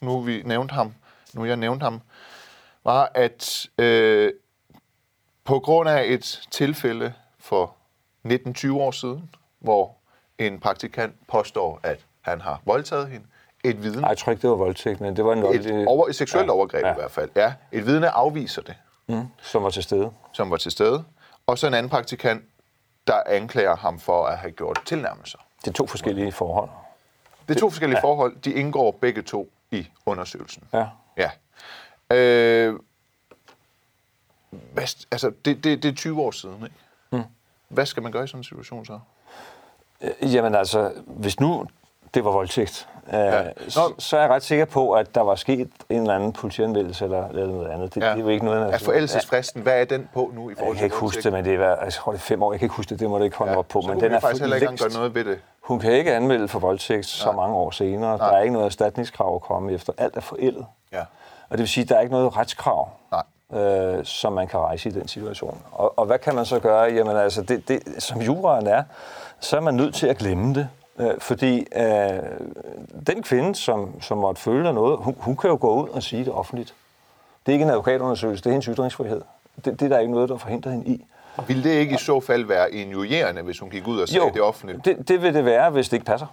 nu 0.00 0.20
vi 0.20 0.42
nævnt 0.44 0.70
ham, 0.70 0.94
nu 1.32 1.44
jeg 1.44 1.56
nævnt 1.56 1.82
ham, 1.82 2.00
var, 2.84 3.10
at 3.14 3.66
øh, 3.78 4.32
på 5.44 5.58
grund 5.60 5.88
af 5.88 6.04
et 6.06 6.46
tilfælde 6.50 7.12
for 7.38 7.74
19-20 8.28 8.72
år 8.72 8.90
siden, 8.90 9.30
hvor 9.58 9.96
en 10.38 10.60
praktikant 10.60 11.14
påstår, 11.28 11.80
at 11.82 12.00
han 12.20 12.40
har 12.40 12.60
voldtaget 12.64 13.08
hende, 13.08 13.26
et 13.70 13.82
vidne, 13.82 14.02
Ej, 14.02 14.08
jeg 14.08 14.18
tror 14.18 14.30
ikke, 14.32 14.42
det 14.42 14.50
var 14.50 14.56
voldtægt, 14.56 15.00
men 15.00 15.16
det 15.16 15.24
var 15.24 15.32
en 15.32 15.44
et, 15.54 15.86
over, 15.88 16.08
et 16.08 16.16
seksuelt 16.16 16.46
ja, 16.46 16.52
overgreb 16.52 16.84
ja, 16.84 16.92
i 16.92 16.94
hvert 16.94 17.10
fald, 17.10 17.30
ja, 17.36 17.52
et 17.72 17.86
vidne 17.86 18.08
afviser 18.10 18.62
det, 18.62 18.74
Mm, 19.08 19.26
som 19.42 19.62
var 19.62 19.70
til 19.70 19.82
stede. 19.82 20.10
som 20.32 20.50
var 20.50 20.56
til 20.56 20.70
stede, 20.72 21.04
og 21.46 21.58
så 21.58 21.66
en 21.66 21.74
anden 21.74 21.90
praktikant, 21.90 22.44
der 23.06 23.22
anklager 23.26 23.76
ham 23.76 23.98
for 24.00 24.24
at 24.26 24.38
have 24.38 24.50
gjort 24.52 24.80
tilnærmelser. 24.84 25.38
Det 25.60 25.68
er 25.68 25.72
to 25.72 25.86
forskellige 25.86 26.32
forhold. 26.32 26.70
Det 27.48 27.56
er 27.56 27.60
to 27.60 27.70
forskellige 27.70 27.98
ja. 27.98 28.02
forhold. 28.04 28.36
De 28.36 28.52
indgår 28.52 28.90
begge 28.90 29.22
to 29.22 29.50
i 29.70 29.88
undersøgelsen. 30.06 30.62
Ja. 30.72 30.86
Ja. 31.16 31.30
Øh, 32.16 32.78
hvad, 34.50 35.04
altså, 35.10 35.32
det, 35.44 35.64
det, 35.64 35.82
det 35.82 35.88
er 35.88 35.94
20 35.94 36.20
år 36.22 36.30
siden, 36.30 36.62
ikke? 36.62 36.74
Mm. 37.12 37.22
Hvad 37.68 37.86
skal 37.86 38.02
man 38.02 38.12
gøre 38.12 38.24
i 38.24 38.26
sådan 38.26 38.40
en 38.40 38.44
situation 38.44 38.86
så? 38.86 38.98
Øh, 40.00 40.34
Jamen 40.34 40.54
altså, 40.54 40.92
hvis 41.06 41.40
nu 41.40 41.66
det 42.14 42.24
var 42.24 42.30
voldtægt, 42.30 42.88
Ja. 43.12 43.42
så, 43.68 43.80
Nå. 43.80 43.94
så 43.98 44.16
er 44.16 44.20
jeg 44.20 44.30
ret 44.30 44.42
sikker 44.42 44.64
på, 44.64 44.92
at 44.92 45.14
der 45.14 45.20
var 45.20 45.34
sket 45.34 45.68
en 45.90 46.00
eller 46.00 46.14
anden 46.14 46.32
politianmeldelse 46.32 47.04
eller, 47.04 47.28
eller 47.28 47.46
noget 47.46 47.68
andet. 47.68 47.94
Det, 47.94 48.02
ja. 48.02 48.10
det 48.10 48.16
er 48.16 48.20
jo 48.20 48.28
ikke 48.28 48.44
noget, 48.44 48.74
Er 48.74 48.78
forældelsesfristen, 48.78 49.62
hvad 49.62 49.80
er 49.80 49.84
den 49.84 50.08
på 50.14 50.30
nu 50.34 50.48
i 50.48 50.52
Jeg 50.52 50.58
forhold 50.58 50.76
kan 50.76 50.84
ikke 50.84 50.96
huske 50.96 51.22
det, 51.22 51.32
men 51.32 51.44
det 51.44 51.54
er, 51.54 51.70
altså, 51.70 51.84
jeg 51.84 51.92
tror, 51.92 52.12
det 52.12 52.18
er 52.18 52.22
fem 52.22 52.42
år. 52.42 52.52
Jeg 52.52 52.60
kan 52.60 52.66
ikke 52.66 52.74
huske 52.76 52.90
det, 52.90 53.00
det 53.00 53.10
må 53.10 53.18
det 53.18 53.24
ikke 53.24 53.36
holde 53.36 53.52
Ja, 53.52 53.58
op 53.58 53.68
på. 53.68 53.82
så 53.82 53.88
men 53.88 54.00
den 54.00 54.12
er 54.12 54.20
faktisk 54.20 54.40
heller 54.42 54.56
ikke 54.56 54.76
gøre 54.76 54.92
noget 54.92 55.14
ved 55.14 55.24
det. 55.24 55.38
Hun 55.60 55.78
kan 55.80 55.92
ikke 55.92 56.14
anmelde 56.14 56.48
for 56.48 56.58
voldtægt 56.58 57.06
så 57.06 57.32
mange 57.32 57.54
år 57.56 57.70
senere. 57.70 58.18
Der 58.18 58.24
er 58.24 58.40
ikke 58.40 58.52
noget 58.52 58.66
erstatningskrav 58.66 59.34
at 59.34 59.40
komme 59.42 59.72
efter. 59.72 59.92
Alt 59.98 60.16
er 60.16 60.20
forældet. 60.20 60.66
Ja. 60.92 61.00
Og 61.48 61.50
det 61.50 61.58
vil 61.58 61.68
sige, 61.68 61.82
at 61.82 61.88
der 61.88 61.96
er 61.96 62.00
ikke 62.00 62.12
noget 62.12 62.36
retskrav, 62.36 62.88
Nej. 63.52 63.60
øh, 63.62 64.04
som 64.04 64.32
man 64.32 64.48
kan 64.48 64.60
rejse 64.60 64.88
i 64.88 64.92
den 64.92 65.08
situation. 65.08 65.62
Og, 65.72 65.98
og 65.98 66.06
hvad 66.06 66.18
kan 66.18 66.34
man 66.34 66.44
så 66.46 66.58
gøre? 66.58 66.82
Jamen 66.92 67.16
altså, 67.16 67.42
det, 67.42 67.68
det, 67.68 67.82
som 67.98 68.20
juraen 68.20 68.66
er, 68.66 68.82
så 69.40 69.56
er 69.56 69.60
man 69.60 69.74
nødt 69.74 69.94
til 69.94 70.06
at 70.06 70.18
glemme 70.18 70.54
det. 70.54 70.68
Øh, 70.98 71.10
fordi 71.18 71.66
øh, 71.76 72.18
den 73.06 73.22
kvinde, 73.22 73.54
som, 73.54 74.00
som 74.00 74.18
måtte 74.18 74.40
føle 74.40 74.72
noget, 74.72 74.98
hun, 74.98 75.14
hun 75.18 75.36
kan 75.36 75.50
jo 75.50 75.58
gå 75.60 75.82
ud 75.82 75.88
og 75.88 76.02
sige 76.02 76.24
det 76.24 76.32
offentligt. 76.32 76.74
Det 77.46 77.52
er 77.52 77.54
ikke 77.54 77.64
en 77.64 77.70
advokatundersøgelse, 77.70 78.44
det 78.44 78.50
er 78.50 78.52
hendes 78.52 78.66
ytringsfrihed. 78.66 79.20
Det, 79.64 79.64
det 79.64 79.82
er 79.82 79.88
der 79.88 79.98
ikke 79.98 80.12
noget, 80.12 80.28
der 80.28 80.36
forhindrer 80.36 80.72
hende 80.72 80.86
i. 80.86 81.04
Vil 81.46 81.64
det 81.64 81.70
ikke 81.70 81.94
i 81.94 81.98
så 81.98 82.20
fald 82.20 82.44
være 82.44 82.72
injurierende, 82.72 83.42
hvis 83.42 83.58
hun 83.58 83.70
gik 83.70 83.86
ud 83.88 84.00
og 84.00 84.08
sagde 84.08 84.30
det 84.34 84.42
offentligt? 84.42 84.84
det, 84.84 85.08
det 85.08 85.22
vil 85.22 85.34
det 85.34 85.44
være, 85.44 85.70
hvis 85.70 85.88
det 85.88 85.96
ikke 85.96 86.06
passer. 86.06 86.26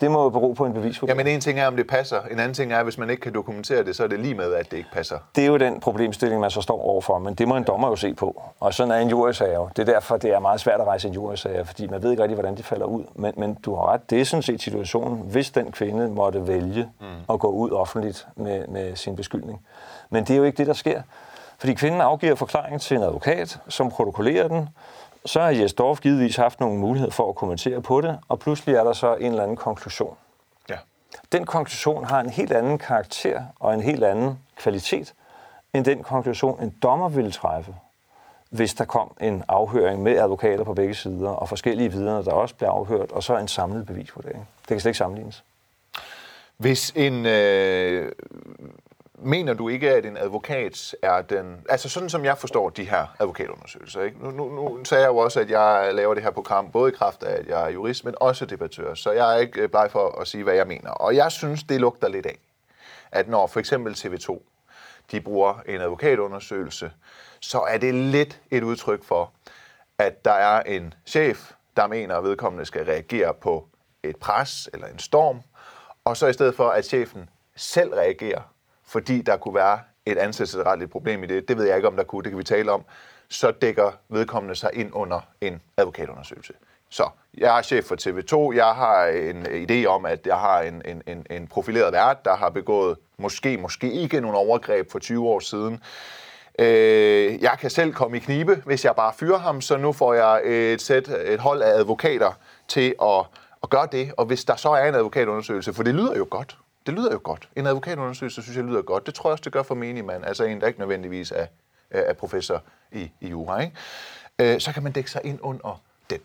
Det 0.00 0.10
må 0.10 0.22
jo 0.22 0.28
bero 0.28 0.52
på 0.52 0.66
en 0.66 0.72
bevisvurdering. 0.72 1.18
Jamen 1.18 1.34
en 1.34 1.40
ting 1.40 1.60
er, 1.60 1.66
om 1.66 1.76
det 1.76 1.86
passer. 1.86 2.20
En 2.30 2.38
anden 2.38 2.54
ting 2.54 2.72
er, 2.72 2.82
hvis 2.82 2.98
man 2.98 3.10
ikke 3.10 3.20
kan 3.20 3.34
dokumentere 3.34 3.84
det, 3.84 3.96
så 3.96 4.04
er 4.04 4.08
det 4.08 4.20
lige 4.20 4.34
med, 4.34 4.54
at 4.54 4.70
det 4.70 4.76
ikke 4.76 4.90
passer. 4.92 5.18
Det 5.36 5.44
er 5.44 5.48
jo 5.48 5.56
den 5.56 5.80
problemstilling, 5.80 6.40
man 6.40 6.50
så 6.50 6.60
står 6.60 6.82
overfor, 6.82 7.18
men 7.18 7.34
det 7.34 7.48
må 7.48 7.56
en 7.56 7.64
dommer 7.64 7.88
jo 7.88 7.96
se 7.96 8.14
på. 8.14 8.42
Og 8.60 8.74
sådan 8.74 8.90
er 8.90 8.96
en 8.96 9.08
jurysag 9.08 9.54
jo. 9.54 9.68
Det 9.76 9.88
er 9.88 9.92
derfor, 9.92 10.16
det 10.16 10.30
er 10.30 10.38
meget 10.38 10.60
svært 10.60 10.80
at 10.80 10.86
rejse 10.86 11.08
en 11.08 11.14
jurysag, 11.14 11.66
fordi 11.66 11.86
man 11.86 12.02
ved 12.02 12.10
ikke 12.10 12.22
rigtig, 12.22 12.34
hvordan 12.36 12.56
de 12.56 12.62
falder 12.62 12.86
ud. 12.86 13.04
Men, 13.14 13.32
men 13.36 13.54
du 13.54 13.74
har 13.74 13.92
ret, 13.92 14.10
det 14.10 14.20
er 14.20 14.24
sådan 14.24 14.42
set 14.42 14.62
situationen, 14.62 15.18
hvis 15.18 15.50
den 15.50 15.72
kvinde 15.72 16.08
måtte 16.08 16.46
vælge 16.46 16.88
mm. 17.00 17.06
at 17.30 17.40
gå 17.40 17.48
ud 17.48 17.70
offentligt 17.70 18.26
med, 18.36 18.66
med 18.66 18.96
sin 18.96 19.16
beskyldning. 19.16 19.60
Men 20.10 20.24
det 20.24 20.30
er 20.30 20.36
jo 20.36 20.44
ikke 20.44 20.56
det, 20.56 20.66
der 20.66 20.72
sker. 20.72 21.02
Fordi 21.58 21.74
kvinden 21.74 22.00
afgiver 22.00 22.34
forklaring 22.34 22.80
til 22.80 22.96
en 22.96 23.02
advokat, 23.02 23.58
som 23.68 23.90
protokollerer 23.90 24.48
den. 24.48 24.68
Så 25.24 25.40
har 25.40 25.50
Jes 25.50 25.74
Dorf 25.74 26.00
givetvis 26.00 26.36
haft 26.36 26.60
nogle 26.60 26.78
muligheder 26.78 27.12
for 27.12 27.28
at 27.28 27.34
kommentere 27.34 27.82
på 27.82 28.00
det, 28.00 28.18
og 28.28 28.38
pludselig 28.38 28.74
er 28.74 28.84
der 28.84 28.92
så 28.92 29.14
en 29.14 29.26
eller 29.26 29.42
anden 29.42 29.56
konklusion. 29.56 30.16
Ja. 30.70 30.76
Den 31.32 31.46
konklusion 31.46 32.04
har 32.04 32.20
en 32.20 32.30
helt 32.30 32.52
anden 32.52 32.78
karakter 32.78 33.42
og 33.60 33.74
en 33.74 33.80
helt 33.80 34.04
anden 34.04 34.38
kvalitet, 34.56 35.14
end 35.74 35.84
den 35.84 36.02
konklusion, 36.02 36.62
en 36.62 36.74
dommer 36.82 37.08
ville 37.08 37.30
træffe, 37.30 37.74
hvis 38.50 38.74
der 38.74 38.84
kom 38.84 39.16
en 39.20 39.44
afhøring 39.48 40.02
med 40.02 40.18
advokater 40.18 40.64
på 40.64 40.74
begge 40.74 40.94
sider, 40.94 41.30
og 41.30 41.48
forskellige 41.48 41.92
vidner, 41.92 42.22
der 42.22 42.32
også 42.32 42.54
blev 42.54 42.68
afhørt, 42.68 43.12
og 43.12 43.22
så 43.22 43.36
en 43.36 43.48
samlet 43.48 43.86
bevisvurdering. 43.86 44.48
Det 44.60 44.68
kan 44.68 44.80
slet 44.80 44.90
ikke 44.90 44.98
sammenlignes. 44.98 45.44
Hvis 46.56 46.92
en... 46.96 47.26
Øh, 47.26 48.12
mener 49.22 49.54
du 49.54 49.68
ikke, 49.68 49.90
at 49.90 50.06
en 50.06 50.16
advokat 50.16 50.94
er 51.02 51.22
den... 51.22 51.66
Altså 51.68 51.88
sådan 51.88 52.10
som 52.10 52.24
jeg 52.24 52.38
forstår 52.38 52.70
de 52.70 52.84
her 52.84 53.06
advokatundersøgelser. 53.20 54.02
Ikke? 54.02 54.18
Nu, 54.24 54.30
nu, 54.30 54.48
nu 54.48 54.84
sagde 54.84 55.02
jeg 55.02 55.10
jo 55.10 55.16
også, 55.16 55.40
at 55.40 55.50
jeg 55.50 55.90
laver 55.94 56.14
det 56.14 56.22
her 56.22 56.30
program, 56.30 56.70
både 56.70 56.92
i 56.92 56.94
kraft 56.94 57.22
af, 57.22 57.40
at 57.40 57.46
jeg 57.46 57.64
er 57.64 57.68
jurist, 57.68 58.04
men 58.04 58.14
også 58.20 58.46
debattør. 58.46 58.94
Så 58.94 59.10
jeg 59.12 59.34
er 59.34 59.38
ikke 59.38 59.60
øh, 59.60 59.68
bleg 59.68 59.90
for 59.90 60.20
at 60.20 60.28
sige, 60.28 60.44
hvad 60.44 60.54
jeg 60.54 60.66
mener. 60.66 60.90
Og 60.90 61.16
jeg 61.16 61.32
synes, 61.32 61.62
det 61.62 61.80
lugter 61.80 62.08
lidt 62.08 62.26
af, 62.26 62.38
at 63.12 63.28
når 63.28 63.46
for 63.46 63.60
eksempel 63.60 63.92
TV2, 63.92 64.38
de 65.10 65.20
bruger 65.20 65.62
en 65.66 65.80
advokatundersøgelse, 65.80 66.92
så 67.40 67.60
er 67.60 67.78
det 67.78 67.94
lidt 67.94 68.40
et 68.50 68.62
udtryk 68.62 69.04
for, 69.04 69.32
at 69.98 70.24
der 70.24 70.32
er 70.32 70.62
en 70.62 70.94
chef, 71.06 71.52
der 71.76 71.86
mener, 71.86 72.16
at 72.16 72.24
vedkommende 72.24 72.64
skal 72.64 72.84
reagere 72.84 73.34
på 73.34 73.68
et 74.02 74.16
pres 74.16 74.68
eller 74.72 74.86
en 74.86 74.98
storm, 74.98 75.40
og 76.04 76.16
så 76.16 76.26
i 76.26 76.32
stedet 76.32 76.54
for, 76.54 76.68
at 76.68 76.84
chefen 76.84 77.30
selv 77.56 77.94
reagerer, 77.94 78.42
fordi 78.88 79.22
der 79.22 79.36
kunne 79.36 79.54
være 79.54 79.80
et 80.06 80.18
ansættelsesretligt 80.18 80.90
problem 80.90 81.24
i 81.24 81.26
det, 81.26 81.48
det 81.48 81.56
ved 81.56 81.66
jeg 81.66 81.76
ikke, 81.76 81.88
om 81.88 81.96
der 81.96 82.04
kunne, 82.04 82.22
det 82.22 82.30
kan 82.30 82.38
vi 82.38 82.44
tale 82.44 82.72
om, 82.72 82.84
så 83.28 83.50
dækker 83.50 83.92
vedkommende 84.08 84.54
sig 84.54 84.70
ind 84.72 84.90
under 84.92 85.20
en 85.40 85.60
advokatundersøgelse. 85.76 86.52
Så 86.90 87.08
jeg 87.38 87.58
er 87.58 87.62
chef 87.62 87.84
for 87.84 87.96
TV2, 87.96 88.56
jeg 88.56 88.74
har 88.74 89.06
en 89.06 89.46
idé 89.46 89.86
om, 89.86 90.06
at 90.06 90.26
jeg 90.26 90.36
har 90.36 90.60
en, 90.60 90.82
en, 90.84 91.02
en, 91.06 91.26
en 91.30 91.46
profileret 91.46 91.92
vært, 91.92 92.24
der 92.24 92.36
har 92.36 92.48
begået 92.48 92.98
måske, 93.18 93.58
måske 93.58 93.92
ikke 93.92 94.20
nogle 94.20 94.38
overgreb 94.38 94.90
for 94.92 94.98
20 94.98 95.28
år 95.28 95.40
siden. 95.40 95.80
Øh, 96.58 97.42
jeg 97.42 97.56
kan 97.60 97.70
selv 97.70 97.92
komme 97.92 98.16
i 98.16 98.20
knibe, 98.20 98.62
hvis 98.66 98.84
jeg 98.84 98.96
bare 98.96 99.12
fyrer 99.12 99.38
ham, 99.38 99.60
så 99.60 99.76
nu 99.76 99.92
får 99.92 100.14
jeg 100.14 100.40
et, 100.44 100.82
sæt, 100.82 101.08
et 101.08 101.40
hold 101.40 101.62
af 101.62 101.70
advokater 101.70 102.32
til 102.68 102.94
at, 103.02 103.26
at 103.62 103.70
gøre 103.70 103.88
det. 103.92 104.12
Og 104.16 104.26
hvis 104.26 104.44
der 104.44 104.56
så 104.56 104.68
er 104.68 104.88
en 104.88 104.94
advokatundersøgelse, 104.94 105.72
for 105.72 105.82
det 105.82 105.94
lyder 105.94 106.16
jo 106.16 106.26
godt, 106.30 106.58
det 106.88 106.96
lyder 106.96 107.12
jo 107.12 107.20
godt. 107.24 107.48
En 107.56 107.66
advokatundersøgelse 107.66 108.42
synes 108.42 108.56
jeg 108.56 108.64
lyder 108.64 108.82
godt. 108.82 109.06
Det 109.06 109.14
tror 109.14 109.30
jeg 109.30 109.32
også, 109.32 109.42
det 109.44 109.52
gør 109.52 109.62
for 109.62 109.74
menigmand, 109.74 110.24
altså 110.24 110.44
en, 110.44 110.60
der 110.60 110.66
ikke 110.66 110.78
nødvendigvis 110.78 111.30
er, 111.36 111.46
er 111.90 112.12
professor 112.12 112.62
i, 112.92 113.10
i 113.20 113.28
jura. 113.28 113.60
Ikke? 113.60 113.76
Øh, 114.38 114.60
så 114.60 114.72
kan 114.72 114.82
man 114.82 114.92
dække 114.92 115.10
sig 115.10 115.20
ind 115.24 115.38
under 115.42 115.80
den. 116.10 116.18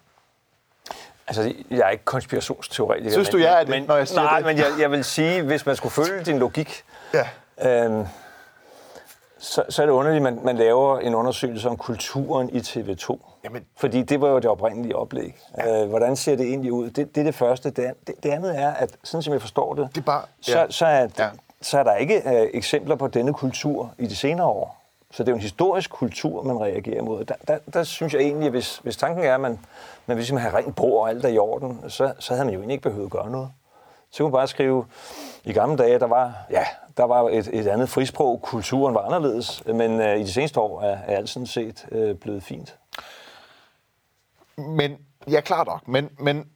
Altså, 1.28 1.54
jeg 1.70 1.80
er 1.80 1.90
ikke 1.90 2.06
konspirationsteoretiker. 2.06 3.12
Synes 3.12 3.30
du, 3.30 3.38
jeg 3.38 3.54
er 3.54 3.60
det, 3.60 3.70
men, 3.70 3.84
når 3.84 3.96
jeg 3.96 4.08
siger 4.08 4.22
nej, 4.24 4.38
det? 4.38 4.46
men 4.46 4.58
jeg, 4.58 4.66
jeg 4.80 4.92
vil 4.92 5.04
sige, 5.04 5.42
hvis 5.42 5.66
man 5.66 5.76
skulle 5.76 5.92
følge 5.92 6.24
din 6.24 6.40
logik, 6.40 6.84
Ja. 7.14 7.28
øhm, 7.86 8.06
så, 9.44 9.64
så 9.70 9.82
er 9.82 9.86
det 9.86 9.94
underligt, 9.94 10.28
at 10.28 10.34
man, 10.34 10.46
man 10.46 10.58
laver 10.58 11.00
en 11.00 11.16
undersøgelse 11.16 11.70
om 11.70 11.78
kulturen 11.78 12.50
i 12.50 12.60
TV2. 12.60 13.18
Jamen- 13.44 13.66
Fordi 13.78 14.02
det 14.02 14.22
var 14.22 14.30
jo 14.30 14.36
det 14.36 14.46
oprindelige 14.46 14.96
oplæg. 14.96 15.36
Ja. 15.58 15.84
Øh, 15.84 15.90
hvordan 15.90 16.16
ser 16.16 16.36
det 16.36 16.46
egentlig 16.46 16.72
ud? 16.74 16.90
Det, 16.90 17.16
det 17.16 17.22
er 17.22 17.26
det 17.26 17.36
første. 17.36 17.70
Det, 17.70 17.94
det, 18.08 18.16
det 18.24 18.30
andet 18.30 18.60
er, 18.60 18.70
at 18.74 18.90
sådan 19.04 19.22
som 19.22 19.34
jeg 19.34 19.42
forstår 19.42 19.74
det, 19.74 19.90
Det 19.96 20.06
bare- 20.06 20.22
så, 20.42 20.60
ja. 20.60 20.66
så, 20.70 20.86
er, 20.86 21.08
Ja. 21.20 21.30
så 21.62 21.80
er 21.80 21.84
der 21.84 21.96
ikke 21.96 22.16
øh, 22.42 22.50
eksempler 22.54 22.96
på 22.96 23.08
denne 23.08 23.34
kultur 23.34 23.92
i 23.98 24.08
de 24.08 24.16
senere 24.16 24.48
år. 24.48 24.80
Så 25.12 25.24
det 25.24 25.28
er 25.30 25.32
jo 25.32 25.36
en 25.36 25.42
historisk 25.42 25.90
kultur, 25.92 26.44
man 26.44 26.62
reagerer 26.62 27.02
mod. 27.04 27.26
Der, 27.26 27.36
der, 27.48 27.58
der 27.74 27.84
synes 27.84 28.14
jeg 28.14 28.22
egentlig, 28.22 28.46
at 28.46 28.52
hvis, 28.52 28.78
hvis 28.78 28.98
tanken 28.98 29.24
er, 29.26 29.34
at 29.36 29.42
man, 29.42 29.60
man 30.06 30.18
vil 30.18 30.26
simpelthen 30.26 30.52
have 30.52 30.64
rent 30.66 30.76
bord 30.76 31.02
og 31.04 31.10
alt 31.10 31.26
er 31.26 31.30
i 31.30 31.38
orden, 31.38 31.84
så, 31.90 32.14
så 32.20 32.34
havde 32.34 32.46
man 32.46 32.54
jo 32.54 32.60
egentlig 32.60 32.74
ikke 32.74 32.84
behøvet 32.90 33.06
at 33.06 33.12
gøre 33.12 33.30
noget. 33.30 33.50
Så 34.14 34.18
kunne 34.18 34.32
man 34.32 34.38
bare 34.38 34.48
skrive, 34.48 34.86
i 35.44 35.54
gamle 35.54 35.78
dage, 35.78 36.00
der 36.00 36.08
var, 36.08 36.34
ja, 36.50 36.66
der 36.98 37.04
var 37.04 37.30
et, 37.30 37.50
et 37.54 37.68
andet 37.68 37.90
frisprog, 37.90 38.42
kulturen 38.42 38.96
var 38.96 39.02
anderledes, 39.02 39.64
men 39.66 40.02
øh, 40.02 40.18
i 40.18 40.24
de 40.24 40.34
seneste 40.34 40.60
år 40.60 40.82
er, 40.82 40.98
er 41.08 41.18
alt 41.18 41.30
sådan 41.30 41.48
set 41.48 41.86
øh, 41.92 42.16
blevet 42.16 42.44
fint. 42.44 42.78
Men, 44.58 44.98
ja, 45.30 45.42
klart 45.42 45.68
nok, 45.68 45.88
men, 45.88 46.10
men 46.20 46.48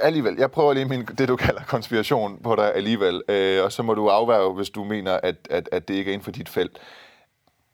alligevel, 0.00 0.34
jeg 0.38 0.50
prøver 0.50 0.72
lige 0.72 0.84
min, 0.84 1.04
det, 1.04 1.28
du 1.28 1.36
kalder 1.36 1.62
konspiration 1.62 2.42
på 2.42 2.56
dig 2.56 2.74
alligevel, 2.74 3.22
øh, 3.28 3.64
og 3.64 3.72
så 3.72 3.82
må 3.82 3.94
du 3.94 4.08
afværge, 4.08 4.54
hvis 4.54 4.70
du 4.70 4.84
mener, 4.84 5.20
at, 5.22 5.36
at, 5.50 5.68
at 5.72 5.88
det 5.88 5.94
ikke 5.94 6.10
er 6.10 6.12
inden 6.12 6.24
for 6.24 6.30
dit 6.30 6.48
felt. 6.48 6.78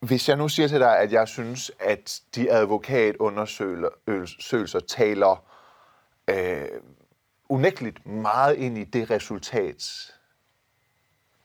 Hvis 0.01 0.29
jeg 0.29 0.37
nu 0.37 0.49
siger 0.49 0.69
til 0.69 0.81
dig, 0.81 0.99
at 0.99 1.13
jeg 1.13 1.29
synes, 1.29 1.73
at 1.81 2.21
de 2.35 2.53
advokatundersøgelser 2.53 4.81
taler 4.81 5.45
øh, 6.31 6.69
unægteligt 7.49 8.07
meget 8.07 8.57
ind 8.57 8.79
i 8.79 8.85
det 8.85 9.11
resultat, 9.11 10.11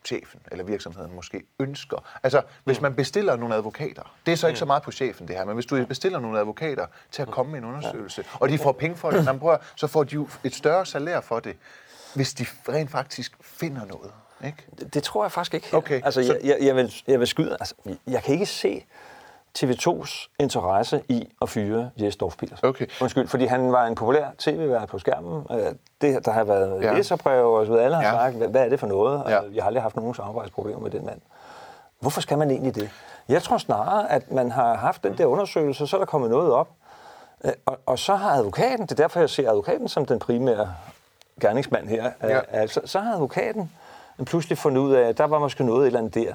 chefen 0.05 0.39
eller 0.51 0.63
virksomheden 0.65 1.15
måske 1.15 1.43
ønsker. 1.59 2.19
Altså, 2.23 2.41
hvis 2.63 2.81
man 2.81 2.95
bestiller 2.95 3.35
nogle 3.35 3.55
advokater, 3.55 4.15
det 4.25 4.31
er 4.31 4.35
så 4.35 4.47
ikke 4.47 4.59
så 4.59 4.65
meget 4.65 4.83
på 4.83 4.91
chefen 4.91 5.27
det 5.27 5.35
her, 5.35 5.45
men 5.45 5.53
hvis 5.53 5.65
du 5.65 5.85
bestiller 5.85 6.19
nogle 6.19 6.39
advokater 6.39 6.85
til 7.11 7.21
at 7.21 7.27
komme 7.27 7.51
med 7.51 7.59
en 7.59 7.65
undersøgelse, 7.65 8.25
og 8.33 8.49
de 8.49 8.57
får 8.57 8.71
penge 8.71 8.95
for 8.97 9.11
det, 9.11 9.23
jamen, 9.27 9.39
prøv, 9.39 9.57
så 9.75 9.87
får 9.87 10.03
de 10.03 10.13
jo 10.15 10.29
et 10.43 10.55
større 10.55 10.85
salær 10.85 11.21
for 11.21 11.39
det, 11.39 11.57
hvis 12.15 12.33
de 12.33 12.45
rent 12.69 12.91
faktisk 12.91 13.35
finder 13.41 13.85
noget. 13.85 14.11
Ikke? 14.45 14.65
Det, 14.79 14.93
det 14.93 15.03
tror 15.03 15.23
jeg 15.23 15.31
faktisk 15.31 15.53
ikke. 15.53 15.67
Okay, 15.73 16.01
Altså, 16.05 16.23
så- 16.25 16.33
jeg, 16.33 16.41
jeg, 16.43 16.57
jeg, 16.61 16.75
vil, 16.75 16.93
jeg 17.07 17.19
vil 17.19 17.27
skyde. 17.27 17.57
Altså, 17.59 17.75
jeg 18.07 18.23
kan 18.23 18.33
ikke 18.33 18.45
se 18.45 18.85
TV2's 19.57 20.29
interesse 20.39 21.01
i 21.09 21.29
at 21.41 21.49
fyre 21.49 21.89
Jes 22.01 22.15
Dorf 22.15 22.37
Petersen. 22.37 22.67
Okay. 22.67 22.85
Undskyld, 23.01 23.27
fordi 23.27 23.45
han 23.45 23.71
var 23.71 23.85
en 23.85 23.95
populær 23.95 24.25
tv-vært 24.37 24.87
på 24.89 24.99
skærmen. 24.99 25.43
Øh, 25.51 25.65
Det, 26.01 26.25
der 26.25 26.31
har 26.31 26.43
været 26.43 26.81
Ja. 26.81 26.87
ja. 26.87 26.93
læserbrev 26.93 27.53
og 27.53 27.65
så 27.65 27.71
videre. 27.71 27.85
Alle 27.85 27.95
har 27.97 28.03
Ja. 28.03 28.31
sagt, 28.31 28.49
hvad, 28.51 28.61
er 28.65 28.69
det 28.69 28.79
for 28.79 28.87
noget? 28.87 29.23
Ja. 29.25 29.31
Ja. 29.31 29.39
Jeg 29.53 29.63
har 29.63 29.67
aldrig 29.67 29.81
haft 29.83 29.95
nogen 29.95 30.13
samarbejdsproblemer 30.13 30.79
med 30.79 30.91
den 30.91 31.05
mand. 31.05 31.21
Hvorfor 31.99 32.21
skal 32.21 32.37
man 32.37 32.51
egentlig 32.51 32.75
det? 32.75 32.89
Jeg 33.29 33.43
tror 33.43 33.57
snarere, 33.57 34.11
at 34.11 34.31
man 34.31 34.51
har 34.51 34.73
haft 34.75 35.03
den 35.03 35.17
der 35.17 35.25
undersøgelse, 35.25 35.87
så 35.87 35.95
er 35.97 35.99
der 35.99 36.05
kommet 36.05 36.29
noget 36.29 36.51
op. 36.51 36.69
Øh, 37.45 37.51
Og, 37.65 37.77
og 37.85 37.99
så 37.99 38.15
har 38.15 38.29
advokaten, 38.31 38.81
det 38.85 38.91
er 38.91 38.95
derfor, 38.95 39.19
jeg 39.19 39.29
ser 39.29 39.49
advokaten 39.49 39.87
som 39.87 40.05
den 40.05 40.19
primære 40.19 40.73
gerningsmand 41.41 41.87
her, 41.87 42.11
Ja. 42.23 42.27
ja. 42.35 42.39
altså, 42.51 42.81
så 42.85 42.99
har 42.99 43.13
advokaten 43.13 43.71
pludselig 44.25 44.57
fundet 44.57 44.81
ud 44.81 44.93
af, 44.93 45.07
at 45.09 45.17
der 45.17 45.27
var 45.27 45.39
måske 45.39 45.63
noget 45.63 45.81
et 45.81 45.85
eller 45.87 45.99
andet 45.99 46.13
der, 46.15 46.33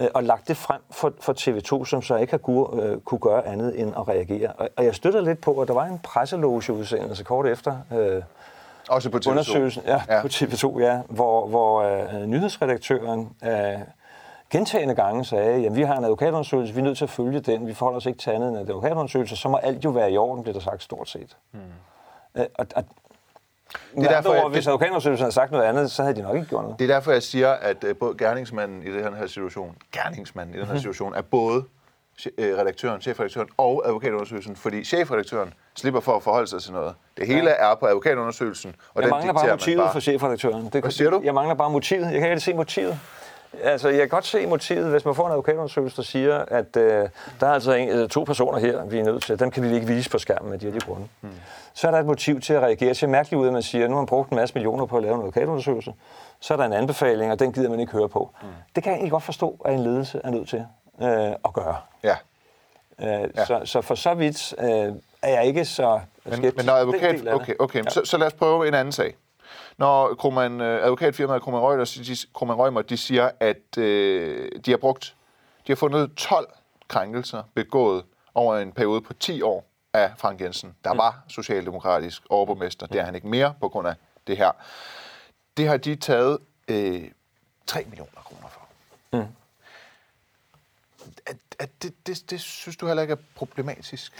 øh, 0.00 0.08
og 0.14 0.22
lagt 0.24 0.48
det 0.48 0.56
frem 0.56 0.80
for, 0.90 1.12
for 1.20 1.32
TV2, 1.32 1.84
som 1.84 2.02
så 2.02 2.16
ikke 2.16 2.30
har 2.30 2.38
kunne, 2.38 2.82
øh, 2.82 3.00
kunne 3.00 3.18
gøre 3.18 3.46
andet 3.46 3.80
end 3.80 3.92
at 3.96 4.08
reagere. 4.08 4.52
Og, 4.52 4.68
og 4.76 4.84
jeg 4.84 4.94
støtter 4.94 5.20
lidt 5.20 5.40
på, 5.40 5.60
at 5.60 5.68
der 5.68 5.74
var 5.74 5.84
en 5.84 5.98
presselogeudsendelse 5.98 7.24
kort 7.24 7.46
efter 7.46 7.76
øh, 7.92 8.22
Også 8.88 9.10
på 9.10 9.16
TV2. 9.18 9.30
undersøgelsen 9.30 9.82
ja, 9.86 10.02
Ja. 10.08 10.14
ja. 10.16 10.22
på 10.22 10.28
TV2, 10.28 10.78
ja, 10.80 11.00
hvor, 11.08 11.46
hvor 11.46 11.82
øh, 11.82 12.26
nyhedsredaktøren 12.26 13.36
øh, 13.44 13.78
gentagende 14.50 14.94
gange 14.94 15.24
sagde, 15.24 15.66
at 15.66 15.76
vi 15.76 15.82
har 15.82 15.96
en 15.96 16.04
advokatundersøgelse, 16.04 16.74
vi 16.74 16.80
er 16.80 16.84
nødt 16.84 16.98
til 16.98 17.04
at 17.04 17.10
følge 17.10 17.40
den, 17.40 17.66
vi 17.66 17.74
forholder 17.74 17.96
os 17.96 18.06
ikke 18.06 18.18
til 18.18 18.30
andet 18.30 18.48
end 18.48 18.56
en 18.56 18.62
advokatundersøgelse, 18.68 19.36
så 19.36 19.48
må 19.48 19.56
alt 19.56 19.84
jo 19.84 19.90
være 19.90 20.12
i 20.12 20.16
orden, 20.16 20.42
blev 20.42 20.54
der 20.54 20.60
sagt 20.60 20.82
stort 20.82 21.08
set. 21.08 21.36
Hmm. 21.50 21.60
Øh, 22.34 22.46
og, 22.54 22.66
og, 22.76 22.84
det 23.94 23.98
er 23.98 24.08
er 24.08 24.08
derfor, 24.08 24.14
derfor, 24.22 24.34
jeg- 24.34 24.44
ord, 24.44 24.50
hvis 24.52 24.66
advokatundersøgelsen 24.66 25.22
havde 25.24 25.34
sagt 25.34 25.50
noget 25.52 25.64
andet, 25.64 25.90
så 25.90 26.02
havde 26.02 26.16
de 26.16 26.22
nok 26.22 26.36
ikke 26.36 26.48
gjort 26.48 26.62
noget. 26.62 26.78
Det 26.78 26.90
er 26.90 26.94
derfor, 26.94 27.12
jeg 27.12 27.22
siger, 27.22 27.50
at 27.52 27.84
øh, 27.84 27.96
både 27.96 28.14
gerningsmanden 28.18 28.82
i 28.82 28.92
den 29.02 29.14
her 29.14 29.26
situation, 29.26 29.76
gerningsmanden 29.92 30.54
i 30.54 30.58
den 30.58 30.66
her 30.66 30.76
situation, 30.76 31.14
er 31.14 31.22
både 31.22 31.64
øh, 32.38 32.58
redaktøren, 32.58 33.00
chefredaktøren 33.00 33.48
og 33.56 33.82
advokatundersøgelsen, 33.86 34.56
fordi 34.56 34.84
chefredaktøren 34.84 35.54
slipper 35.76 36.00
for 36.00 36.16
at 36.16 36.22
forholde 36.22 36.46
sig 36.46 36.62
til 36.62 36.72
noget. 36.72 36.94
Det 37.16 37.26
hele 37.26 37.50
er 37.50 37.74
på 37.74 37.86
advokatundersøgelsen, 37.86 38.74
og 38.78 38.84
Jeg 38.94 39.02
den 39.02 39.10
mangler 39.10 39.32
bare 39.32 39.48
motivet 39.50 39.78
bare. 39.78 39.92
for 39.92 40.00
chefredaktøren. 40.00 40.68
Det, 40.72 40.80
Hvad 40.82 40.90
siger 40.90 41.10
du? 41.10 41.20
Jeg 41.24 41.34
mangler 41.34 41.54
bare 41.54 41.70
motivet. 41.70 42.12
Jeg 42.12 42.20
kan 42.20 42.28
ikke 42.30 42.40
se 42.40 42.54
motivet. 42.54 42.98
Altså, 43.62 43.88
jeg 43.88 43.98
kan 43.98 44.08
godt 44.08 44.26
se 44.26 44.46
motivet, 44.46 44.90
hvis 44.90 45.04
man 45.04 45.14
får 45.14 45.26
en 45.26 45.32
advokatundersøgelse, 45.32 45.96
der 45.96 46.02
siger, 46.02 46.38
at 46.48 46.76
øh, 46.76 47.08
der 47.40 47.46
er 47.46 47.52
altså 47.52 47.72
en, 47.72 47.88
øh, 47.88 48.08
to 48.08 48.24
personer 48.24 48.58
her, 48.58 48.84
vi 48.84 48.98
er 48.98 49.04
nødt 49.04 49.22
til, 49.22 49.38
dem 49.38 49.50
kan 49.50 49.62
vi 49.62 49.74
ikke 49.74 49.86
vise 49.86 50.10
på 50.10 50.18
skærmen 50.18 50.52
af 50.52 50.58
de 50.58 50.66
her 50.66 50.72
de 50.72 50.80
grunde. 50.80 51.06
Hmm. 51.20 51.30
Så 51.74 51.86
er 51.86 51.90
der 51.90 51.98
et 51.98 52.06
motiv 52.06 52.40
til 52.40 52.54
at 52.54 52.62
reagere. 52.62 52.94
Ser 52.94 53.06
mærkeligt 53.06 53.40
ud, 53.40 53.46
at 53.46 53.52
man 53.52 53.62
siger, 53.62 53.84
at 53.84 53.90
nu 53.90 53.96
har 53.96 54.00
man 54.02 54.06
brugt 54.06 54.30
en 54.30 54.36
masse 54.36 54.54
millioner 54.54 54.86
på 54.86 54.96
at 54.96 55.02
lave 55.02 55.14
en 55.14 55.20
advokatundersøgelse. 55.20 55.94
Så 56.40 56.54
er 56.54 56.56
der 56.58 56.64
en 56.64 56.72
anbefaling, 56.72 57.32
og 57.32 57.38
den 57.38 57.52
gider 57.52 57.70
man 57.70 57.80
ikke 57.80 57.92
høre 57.92 58.08
på. 58.08 58.30
Hmm. 58.40 58.50
Det 58.74 58.82
kan 58.82 58.90
jeg 58.90 58.96
egentlig 58.96 59.12
godt 59.12 59.22
forstå, 59.22 59.60
at 59.64 59.74
en 59.74 59.80
ledelse 59.80 60.20
er 60.24 60.30
nødt 60.30 60.48
til 60.48 60.64
øh, 61.02 61.08
at 61.44 61.52
gøre. 61.52 61.76
Ja. 62.02 62.16
Øh, 63.00 63.30
ja. 63.36 63.44
så, 63.44 63.60
så 63.64 63.80
for 63.80 63.94
så 63.94 64.14
vidt 64.14 64.54
øh, 64.58 64.92
er 65.22 65.28
jeg 65.28 65.44
ikke 65.46 65.64
så 65.64 66.00
Men, 66.24 66.32
skeptisk. 66.32 66.56
men 66.56 66.66
når 66.66 66.78
Den 66.78 66.92
del 66.92 67.02
advokat... 67.02 67.24
det. 67.24 67.34
Okay, 67.34 67.54
okay. 67.58 67.84
Ja. 67.84 67.90
Så, 67.90 68.00
så 68.04 68.18
lad 68.18 68.26
os 68.26 68.32
prøve 68.32 68.68
en 68.68 68.74
anden 68.74 68.92
sag. 68.92 69.16
Når 69.76 70.14
Kroman, 70.14 70.60
øh, 70.60 70.84
advokatfirmaet 70.84 71.42
Kroman 71.42 71.60
Reuters, 71.60 71.94
de, 71.94 72.16
Kroman 72.34 72.56
Reumer, 72.56 72.82
de 72.82 72.96
siger, 72.96 73.30
at 73.40 73.78
øh, 73.78 74.50
de 74.66 74.70
har 74.70 74.78
brugt, 74.78 75.16
de 75.66 75.72
har 75.72 75.76
fundet 75.76 76.14
12 76.16 76.52
krænkelser 76.88 77.42
begået 77.54 78.04
over 78.34 78.56
en 78.56 78.72
periode 78.72 79.00
på 79.00 79.12
10 79.12 79.42
år 79.42 79.64
af 79.92 80.12
Frank 80.16 80.40
Jensen, 80.40 80.74
der 80.84 80.94
var 80.94 81.24
socialdemokratisk 81.28 82.22
overborgmester. 82.30 82.86
Det 82.86 83.00
er 83.00 83.04
han 83.04 83.14
ikke 83.14 83.28
mere 83.28 83.54
på 83.60 83.68
grund 83.68 83.88
af 83.88 83.94
det 84.26 84.36
her. 84.36 84.50
Det 85.56 85.68
har 85.68 85.76
de 85.76 85.96
taget 85.96 86.38
øh, 86.68 87.10
3 87.66 87.84
millioner 87.84 88.20
kroner 88.24 88.48
for. 88.48 88.60
Mm. 89.12 89.26
At, 91.26 91.36
at 91.58 91.82
det, 91.82 92.06
det, 92.06 92.30
det 92.30 92.40
synes 92.40 92.76
du 92.76 92.86
heller 92.86 93.02
ikke 93.02 93.12
er 93.12 93.18
problematisk? 93.34 94.12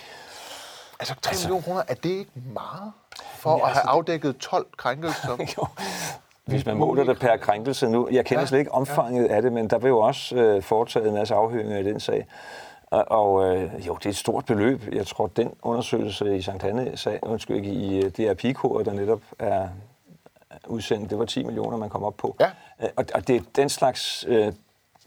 Altså 1.10 1.14
3 1.22 1.30
altså, 1.30 1.48
millioner 1.48 1.62
kroner, 1.62 1.82
er 1.88 1.94
det 1.94 2.08
ikke 2.10 2.30
meget 2.52 2.92
for 3.34 3.50
Ja, 3.50 3.56
at 3.56 3.60
have 3.62 3.68
altså, 3.68 3.88
afdækket 3.88 4.36
12 4.36 4.66
krænkelser? 4.76 5.36
Jo. 5.58 5.66
Hvis 6.44 6.66
man 6.66 6.76
måler 6.76 7.04
det 7.04 7.18
per 7.18 7.36
krænkelse 7.36 7.88
nu. 7.88 8.08
Jeg 8.12 8.24
kender 8.24 8.40
Ja, 8.40 8.46
slet 8.46 8.58
ikke 8.58 8.72
omfanget 8.72 9.28
ja. 9.28 9.34
af 9.34 9.42
det, 9.42 9.52
men 9.52 9.70
der 9.70 9.78
vil 9.78 9.88
jo 9.88 10.00
også 10.00 10.36
øh, 10.36 10.62
foretaget 10.62 11.08
en 11.08 11.14
masse 11.14 11.34
afhøringer 11.34 11.78
i 11.78 11.82
den 11.82 12.00
sag. 12.00 12.26
Og, 12.90 13.04
og 13.10 13.56
øh, 13.56 13.86
jo, 13.86 13.94
det 13.94 14.06
er 14.06 14.10
et 14.10 14.16
stort 14.16 14.44
beløb. 14.44 14.82
Jeg 14.92 15.06
tror, 15.06 15.26
den 15.26 15.52
undersøgelse 15.62 16.36
i 16.36 16.42
Sankt 16.42 16.62
Hanne 16.62 16.96
sag, 16.96 17.18
undskyld 17.22 17.56
ikke, 17.56 17.70
i 17.70 18.04
øh, 18.04 18.10
DR 18.10 18.34
Pico, 18.34 18.82
der 18.82 18.92
netop 18.92 19.20
er, 19.38 19.68
udsending, 20.66 21.10
det 21.10 21.18
var 21.18 21.24
10 21.24 21.44
millioner, 21.44 21.76
man 21.76 21.88
kom 21.88 22.02
op 22.04 22.16
på. 22.16 22.36
Ja. 22.40 22.50
Øh, 22.82 22.88
Og, 22.96 23.04
og 23.14 23.28
det 23.28 23.36
er 23.36 23.40
den 23.56 23.68
slags 23.68 24.24
øh, 24.28 24.52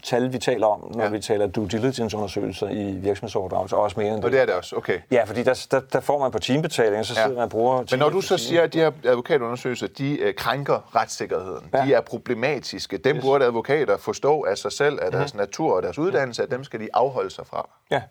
tal, 0.04 0.34
vi 0.34 0.38
taler 0.39 0.68
om, 0.68 0.80
når 0.92 1.00
Ja. 1.00 1.04
ja. 1.06 1.10
vi 1.12 1.20
taler 1.20 1.48
due 1.48 1.68
diligence-undersøgelser 1.68 2.70
i 2.70 2.92
virksomhedsoverdragelse, 2.92 3.75
og 3.75 3.82
også 3.82 4.00
mere 4.00 4.13
end 4.16 4.24
Og 4.24 4.32
det 4.32 4.42
er 4.42 4.46
det 4.46 4.54
også, 4.56 4.75
okay. 4.75 5.00
Ja, 5.12 5.24
fordi 5.24 5.44
der, 5.44 5.66
der, 5.72 5.80
der 5.94 6.00
får 6.00 6.20
man 6.20 6.32
på 6.32 6.39
timebetaling, 6.39 7.00
og 7.00 7.06
så 7.06 7.13
Ja. 7.18 7.24
sidder 7.24 7.36
man 7.36 7.44
og 7.44 7.50
bruger... 7.50 7.84
Men 7.92 8.00
når 8.00 8.10
du 8.10 8.22
så 8.22 8.38
siger, 8.38 8.62
at 8.63 8.74
de 8.74 8.80
her 8.80 8.92
advokatundersøgelser, 9.06 9.88
de 9.88 10.20
øh, 10.20 10.34
krænker 10.34 10.96
retssikkerheden, 10.96 11.70
ja. 11.74 11.77
Ja. 11.80 11.86
de 11.86 11.94
er 11.94 12.01
problematiske, 12.01 12.98
dem 12.98 13.18
burde 13.22 13.46
advokater 13.46 13.98
forstå 13.98 14.42
af 14.44 14.58
sig 14.58 14.72
selv, 14.72 15.00
af 15.01 15.12
deres 15.12 15.36
natur 15.36 15.75
og 15.75 15.84
deres 15.84 15.98
uddannelse, 16.00 16.44
at 16.44 16.51
dem 16.51 16.63
skal 16.63 16.80
de 16.80 16.89
afholde 16.94 17.30
sig 17.30 17.48
fra. 17.48 17.70
Ja. 17.92 18.01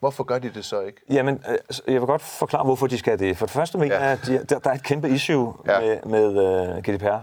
Hvorfor 0.00 0.24
gør 0.24 0.38
de 0.38 0.50
det 0.54 0.64
så 0.64 0.80
ikke? 0.80 1.00
Jamen, 1.10 1.42
øh, 1.50 1.92
jeg 1.94 2.00
vil 2.00 2.06
godt 2.06 2.22
forklare, 2.22 2.64
hvorfor 2.64 2.86
de 2.86 2.98
skal 2.98 3.18
det. 3.18 3.36
For 3.36 3.46
det 3.46 3.52
første 3.52 3.78
mener 3.78 3.94
Ja. 3.96 4.02
jeg, 4.02 4.12
at 4.12 4.26
de, 4.26 4.44
der, 4.48 4.58
der 4.58 4.70
er 4.70 4.74
et 4.74 4.82
kæmpe 4.82 5.08
issue 5.08 5.54
Ja. 5.66 5.80
ja. 5.80 5.98
med, 6.04 6.32
med 6.34 6.76
uh, 6.76 6.82
GDPR. 6.82 7.18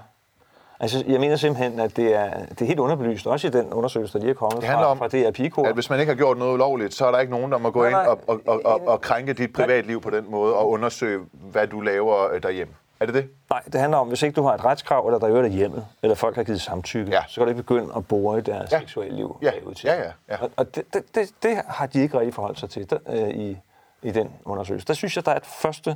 Altså, 0.80 1.04
jeg 1.08 1.20
mener 1.20 1.36
simpelthen, 1.36 1.80
at 1.80 1.96
det 1.98 2.16
er, 2.16 2.46
det 2.46 2.62
er 2.62 2.66
helt 2.66 2.80
underbelyst, 2.80 3.28
også 3.28 3.48
i 3.48 3.50
den 3.50 3.74
undersøgelse, 3.74 4.14
der 4.14 4.20
lige 4.20 4.30
er 4.30 4.34
kommet 4.36 4.62
Det 4.62 4.70
handler 4.70 4.84
fra, 4.86 4.92
om, 4.92 4.98
fra 4.98 5.08
DR 5.08 5.32
Pico. 5.32 5.64
At 5.64 5.74
hvis 5.74 5.90
man 5.90 6.00
ikke 6.00 6.10
har 6.10 6.18
gjort 6.18 6.38
noget 6.38 6.54
ulovligt, 6.54 6.94
så 6.94 7.06
er 7.08 7.12
der 7.12 7.20
ikke 7.20 7.32
nogen, 7.32 7.52
der 7.52 7.58
må 7.58 7.72
gå 7.72 7.80
Nej, 7.82 7.90
ind 7.90 7.96
og, 8.10 8.20
og, 8.28 8.40
og, 8.48 8.62
og, 8.66 8.88
og 8.88 9.02
krænke 9.02 9.34
dit 9.34 9.54
privatliv 9.54 10.02
på 10.02 10.10
den 10.10 10.26
måde 10.32 10.54
og 10.56 10.70
undersøge, 10.70 11.20
hvad 11.32 11.68
du 11.68 11.82
laver 11.82 12.32
øh, 12.34 12.44
derhjemme. 12.44 12.74
Er 13.00 13.06
det 13.06 13.16
det? 13.16 13.30
Nej, 13.50 13.62
det 13.72 13.80
handler 13.82 13.98
om, 13.98 14.08
hvis 14.08 14.24
ikke 14.24 14.36
du 14.36 14.44
har 14.44 14.54
et 14.54 14.66
retskrav, 14.66 15.06
eller 15.08 15.20
der 15.20 15.28
er 15.28 15.34
øvrigt 15.36 15.54
hjemme, 15.54 15.86
eller 16.04 16.16
folk 16.16 16.36
har 16.36 16.44
givet 16.44 16.62
samtykke, 16.62 17.12
Ja. 17.12 17.22
så 17.28 17.36
kan 17.36 17.44
du 17.44 17.50
ikke 17.50 17.64
begynde 17.64 17.94
at 17.98 18.08
bore 18.08 18.38
i 18.38 18.42
deres 18.42 18.72
Ja. 18.72 18.80
seksuelle 18.80 19.16
liv. 19.16 19.38
Ja. 19.42 19.52
Ja, 19.84 19.94
ja, 19.96 20.12
ja. 20.30 20.36
Og, 20.42 20.50
og 20.58 20.76
det, 20.76 20.84
det, 20.94 21.04
det, 21.16 21.30
det 21.44 21.58
har 21.68 21.86
de 21.86 22.02
ikke 22.02 22.20
rigtig 22.20 22.34
forholdt 22.34 22.60
sig 22.60 22.70
til 22.70 22.90
der, 22.90 22.98
øh, 23.10 23.30
i, 23.30 23.58
i 24.02 24.12
den 24.12 24.30
undersøgelse. 24.46 24.88
Der 24.88 24.94
synes 24.94 25.16
jeg, 25.16 25.26
der 25.26 25.32
er 25.32 25.36
et 25.36 25.46
første 25.46 25.96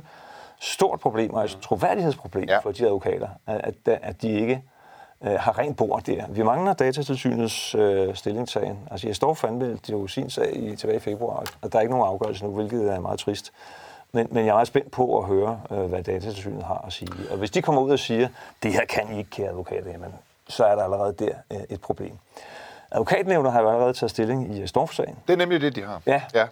stort 0.60 1.00
problem, 1.00 1.36
altså 1.36 1.56
et 1.56 1.62
troværdighedsproblem 1.62 2.44
Ja. 2.48 2.58
for 2.58 2.72
de 2.72 2.84
advokater, 2.84 3.28
at, 3.46 3.60
at, 3.86 3.98
at 4.02 4.22
de 4.22 4.32
ikke 4.40 4.62
øh, 5.24 5.32
har 5.32 5.58
rent 5.58 5.76
bord 5.76 6.02
der. 6.02 6.24
Vi 6.28 6.42
mangler 6.42 6.72
datatilsynets 6.72 7.74
øh, 7.74 8.14
stillingtagen. 8.14 8.78
Altså, 8.90 9.06
jeg 9.06 9.16
står 9.16 9.46
anmeldte 9.46 9.92
jo 9.92 10.06
sin 10.06 10.30
sag 10.30 10.56
i, 10.56 10.76
tilbage 10.76 10.96
i 10.96 11.00
februar, 11.00 11.44
og 11.62 11.72
der 11.72 11.78
er 11.78 11.80
ikke 11.80 11.90
nogen 11.90 12.06
afgørelse 12.08 12.44
nu, 12.44 12.50
hvilket 12.50 12.92
er 12.92 13.00
meget 13.00 13.18
trist. 13.18 13.52
Men, 14.12 14.26
men 14.30 14.44
jeg 14.44 14.50
er 14.50 14.54
meget 14.54 14.68
spændt 14.68 14.90
på 14.90 15.18
at 15.18 15.24
høre, 15.24 15.60
øh, 15.70 15.78
hvad 15.78 16.02
datatilsynet 16.02 16.62
har 16.62 16.84
at 16.86 16.92
sige. 16.92 17.12
Og 17.30 17.36
hvis 17.36 17.50
de 17.50 17.62
kommer 17.62 17.82
ud 17.82 17.90
og 17.90 17.98
siger, 17.98 18.28
det 18.62 18.72
her 18.72 18.84
kan 18.84 19.14
I 19.14 19.18
ikke, 19.18 19.30
kære 19.30 19.48
advokater, 19.48 19.90
jamen, 19.90 20.14
så 20.48 20.64
er 20.64 20.74
der 20.74 20.84
allerede 20.84 21.12
der 21.12 21.34
øh, 21.52 21.60
et 21.70 21.80
problem. 21.80 22.12
Advokatnævnet 22.90 23.52
har 23.52 23.60
jo 23.60 23.70
allerede 23.70 23.92
taget 23.92 24.10
stilling 24.10 24.58
i 24.58 24.66
Storff-sagen. 24.66 25.16
Det 25.26 25.32
er 25.32 25.36
nemlig 25.36 25.60
det, 25.60 25.76
de 25.76 25.82
har. 25.82 26.02
Ja. 26.06 26.22
ja. 26.34 26.46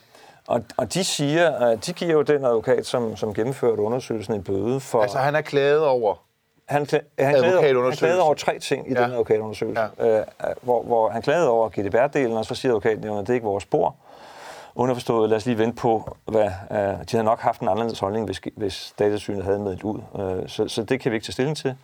Og, 0.46 0.62
og 0.76 0.94
de 0.94 1.04
siger, 1.04 1.50
at 1.50 1.86
de 1.86 1.92
giver 1.92 2.12
jo 2.12 2.22
den 2.22 2.44
advokat, 2.44 2.86
som, 2.86 3.16
som 3.16 3.34
gennemførte 3.34 3.82
undersøgelsen, 3.82 4.34
en 4.34 4.42
bøde 4.42 4.80
for... 4.80 5.02
Altså, 5.02 5.18
han 5.18 5.34
er 5.34 5.40
klaget 5.40 5.86
over. 5.86 6.14
Han, 6.70 6.86
han, 7.18 7.34
klagede, 7.34 7.82
han 7.82 7.92
klagede 7.92 8.22
over 8.22 8.34
tre 8.34 8.58
ting 8.58 8.90
i 8.90 8.94
Ja. 8.94 9.02
den 9.02 9.10
advokatundersøgelse. 9.12 9.82
Ja. 9.98 10.18
Øh, 10.20 10.24
hvor, 10.62 10.82
hvor 10.82 11.08
han 11.10 11.22
klagede 11.22 11.50
over 11.50 11.68
GDPR-delen, 11.68 12.32
og 12.38 12.44
så 12.44 12.54
siger 12.54 12.72
advokaten, 12.72 13.04
at 13.04 13.20
det 13.20 13.30
er 13.30 13.34
ikke 13.34 13.46
vores 13.46 13.62
spor. 13.62 13.94
Underforstået, 14.74 15.28
lad 15.30 15.36
os 15.36 15.46
lige 15.46 15.58
vente 15.58 15.76
på, 15.76 16.16
hvad... 16.24 16.44
Øh, 16.44 16.78
de 16.78 17.04
havde 17.10 17.24
nok 17.24 17.40
haft 17.40 17.60
en 17.60 17.68
anderledes 17.68 17.98
holdning, 17.98 18.26
hvis, 18.26 18.40
hvis 18.56 18.94
datasynet 18.98 19.44
havde 19.44 19.58
meldt 19.58 19.82
ud. 19.82 20.00
Øh, 20.18 20.48
så, 20.48 20.68
så 20.68 20.82
det 20.82 21.00
kan 21.00 21.12
vi 21.12 21.16
ikke 21.16 21.24
tage 21.24 21.32
stilling 21.32 21.56
til. 21.56 21.74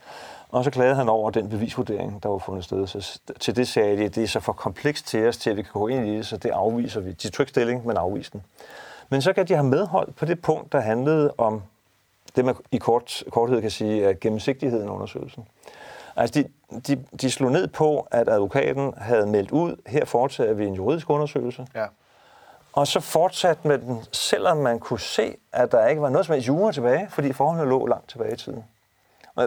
Og 0.51 0.63
så 0.63 0.71
klagede 0.71 0.95
han 0.95 1.09
over 1.09 1.29
den 1.31 1.49
bevisvurdering, 1.49 2.23
der 2.23 2.29
var 2.29 2.37
fundet 2.37 2.63
sted. 2.63 2.87
Så 2.87 3.19
til 3.39 3.55
det 3.55 3.67
sagde 3.67 3.97
de, 3.97 4.03
at 4.05 4.15
det 4.15 4.23
er 4.23 4.27
så 4.27 4.39
for 4.39 4.53
komplekst 4.53 5.07
til 5.07 5.27
os, 5.27 5.37
til 5.37 5.49
at 5.49 5.57
vi 5.57 5.61
kan 5.61 5.71
gå 5.73 5.87
ind 5.87 6.07
i 6.07 6.17
det, 6.17 6.25
så 6.25 6.37
det 6.37 6.49
afviser 6.49 6.99
vi. 7.01 7.11
De 7.11 7.29
tog 7.29 7.43
ikke 7.43 7.49
stilling, 7.49 7.87
men 7.87 7.97
afviste 7.97 8.31
den. 8.33 8.43
Men 9.09 9.21
så 9.21 9.33
kan 9.33 9.47
de 9.47 9.53
have 9.53 9.67
medhold 9.67 10.11
på 10.13 10.25
det 10.25 10.41
punkt, 10.41 10.71
der 10.71 10.79
handlede 10.79 11.33
om 11.37 11.61
det, 12.37 12.45
man 12.45 12.55
i 12.71 12.77
kort, 12.77 13.23
korthed 13.31 13.61
kan 13.61 13.71
sige, 13.71 14.03
er 14.03 14.13
gennemsigtigheden 14.21 14.87
af 14.87 14.91
undersøgelsen. 14.93 15.47
Altså, 16.15 16.41
de, 16.41 16.79
de, 16.87 17.03
de 17.21 17.31
slog 17.31 17.51
ned 17.51 17.67
på, 17.67 18.07
at 18.11 18.29
advokaten 18.29 18.93
havde 18.97 19.25
meldt 19.25 19.51
ud, 19.51 19.75
her 19.87 20.05
foretager 20.05 20.53
vi 20.53 20.65
en 20.65 20.73
juridisk 20.73 21.09
undersøgelse, 21.09 21.67
Ja. 21.75 21.85
og 22.73 22.87
så 22.87 22.99
fortsatte 22.99 23.67
med 23.67 23.77
den, 23.77 23.99
selvom 24.11 24.57
man 24.57 24.79
kunne 24.79 24.99
se, 24.99 25.35
at 25.51 25.71
der 25.71 25.87
ikke 25.87 26.01
var 26.01 26.09
noget 26.09 26.25
som 26.25 26.33
helst 26.33 26.47
jura 26.47 26.71
tilbage, 26.71 27.07
fordi 27.09 27.33
forholdene 27.33 27.69
lå 27.69 27.85
langt 27.87 28.09
tilbage 28.09 28.33
i 28.33 28.37
tiden. 28.37 28.63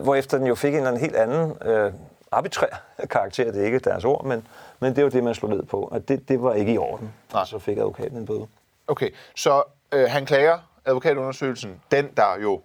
Hvorefter 0.03 0.39
den 0.39 0.47
jo 0.47 0.55
fik 0.55 0.69
en 0.73 0.77
eller 0.77 0.89
anden 0.89 1.01
helt 1.01 1.17
anden 1.17 1.57
øh, 1.63 1.93
arbitrær 2.33 2.83
karakter, 3.11 3.53
det 3.53 3.61
er 3.63 3.67
ikke 3.67 3.79
deres 3.79 4.05
ord, 4.05 4.25
men, 4.25 4.47
men 4.81 4.97
det 4.97 5.05
var 5.05 5.11
det, 5.11 5.25
man 5.25 5.35
slog 5.35 5.51
ned 5.51 5.63
på, 5.63 5.81
og 5.93 6.09
det, 6.09 6.29
det 6.29 6.43
var 6.43 6.55
ikke 6.55 6.73
i 6.73 6.79
orden. 6.79 7.13
Nej. 7.33 7.45
Så 7.45 7.59
fik 7.59 7.77
advokaten 7.79 8.17
en 8.19 8.27
bøde. 8.27 8.47
Okay, 8.89 9.11
så 9.35 9.63
øh, 9.93 10.11
han 10.11 10.27
klager 10.27 10.59
advokatundersøgelsen, 10.85 11.81
den 11.91 12.09
der 12.17 12.39
jo 12.43 12.61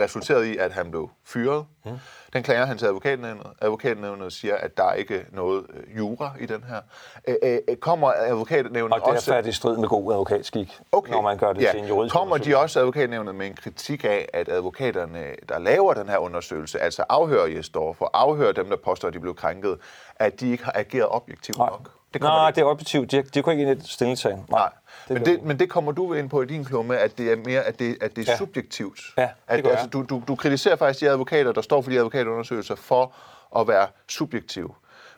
resulterede 0.00 0.52
i, 0.52 0.56
at 0.56 0.72
han 0.72 0.90
blev 0.90 1.10
fyret. 1.24 1.64
Mm. 1.84 1.90
Den 2.32 2.42
klager 2.42 2.64
han 2.64 2.78
til 2.78 2.86
advokatnævnet. 2.86 3.46
Advokatnævnet 3.60 4.32
siger, 4.32 4.56
at 4.56 4.76
der 4.76 4.84
er 4.84 4.94
ikke 4.94 5.26
noget 5.32 5.66
øh, 5.74 5.96
jura 5.96 6.32
i 6.40 6.46
den 6.46 6.64
her. 6.68 6.80
Øh, 7.28 7.58
øh, 7.68 7.76
kommer 7.76 8.12
advokatnævnet 8.16 8.92
Og 8.92 9.02
også... 9.02 9.30
derfor 9.30 9.38
er 9.38 9.42
det 9.42 9.48
i 9.48 9.52
strid 9.52 9.76
med 9.76 9.88
god 9.88 10.12
advokatskik, 10.12 10.80
når 10.92 11.20
man 11.22 11.38
gør 11.38 11.52
det 11.52 11.62
ja. 11.62 11.70
til 11.70 11.80
en 11.80 11.88
juridisk 11.88 12.14
Kommer 12.14 12.38
de 12.38 12.56
også 12.56 12.80
advokatnævnet 12.80 13.34
med 13.34 13.46
en 13.46 13.54
kritik 13.54 14.04
af, 14.04 14.28
at 14.32 14.48
advokaterne, 14.48 15.24
der 15.48 15.58
laver 15.58 15.94
den 15.94 16.08
her 16.08 16.18
undersøgelse, 16.18 16.80
altså 16.80 17.04
afhører 17.08 17.46
Jesdorf 17.46 18.00
og 18.00 18.10
afhører 18.12 18.52
dem, 18.52 18.68
der 18.68 18.76
påstår, 18.76 19.08
at 19.08 19.14
de 19.14 19.20
blev 19.20 19.34
krænket, 19.34 19.78
at 20.16 20.40
de 20.40 20.50
ikke 20.50 20.64
har 20.64 20.72
ageret 20.74 21.08
objektivt 21.10 21.58
Nej, 21.58 21.70
nok? 21.70 21.90
Det, 22.22 22.28
Nej 22.28 22.50
de- 22.50 22.54
det 22.54 22.60
er 22.60 22.64
objektivt. 22.66 23.10
De, 23.10 23.22
de 23.22 23.42
kunne 23.42 23.52
ikke 23.58 23.70
ind 23.72 23.82
i 23.84 23.88
stillingtagen. 23.88 24.44
Nej, 24.50 24.68
men 25.08 25.18
gør 25.18 25.24
det, 25.24 25.40
de. 25.40 25.46
men 25.46 25.58
det 25.58 25.70
kommer 25.70 25.92
du 25.92 26.14
ind 26.14 26.30
på 26.30 26.42
i 26.42 26.46
din 26.46 26.64
klumme, 26.64 26.98
at 26.98 27.18
det 27.18 27.32
er 27.32 27.36
mere, 27.36 27.62
at 27.62 27.78
det, 27.78 27.96
at 28.00 28.16
det 28.16 28.28
er 28.28 28.32
Ja. 28.32 28.38
subjektivt. 28.38 29.00
Ja, 29.16 29.22
det 29.22 29.30
at, 29.48 29.66
altså, 29.66 29.86
du, 29.86 30.02
du, 30.02 30.22
du 30.28 30.36
kritiserer 30.36 30.76
faktisk 30.76 31.00
de 31.00 31.10
advokater, 31.10 31.52
der 31.52 31.62
står 31.62 31.82
for 31.82 31.90
de 31.90 31.96
advokatundersøgelser, 31.96 32.74
for 32.74 33.12
at 33.60 33.68
være 33.68 33.86
subjektive. 34.08 34.68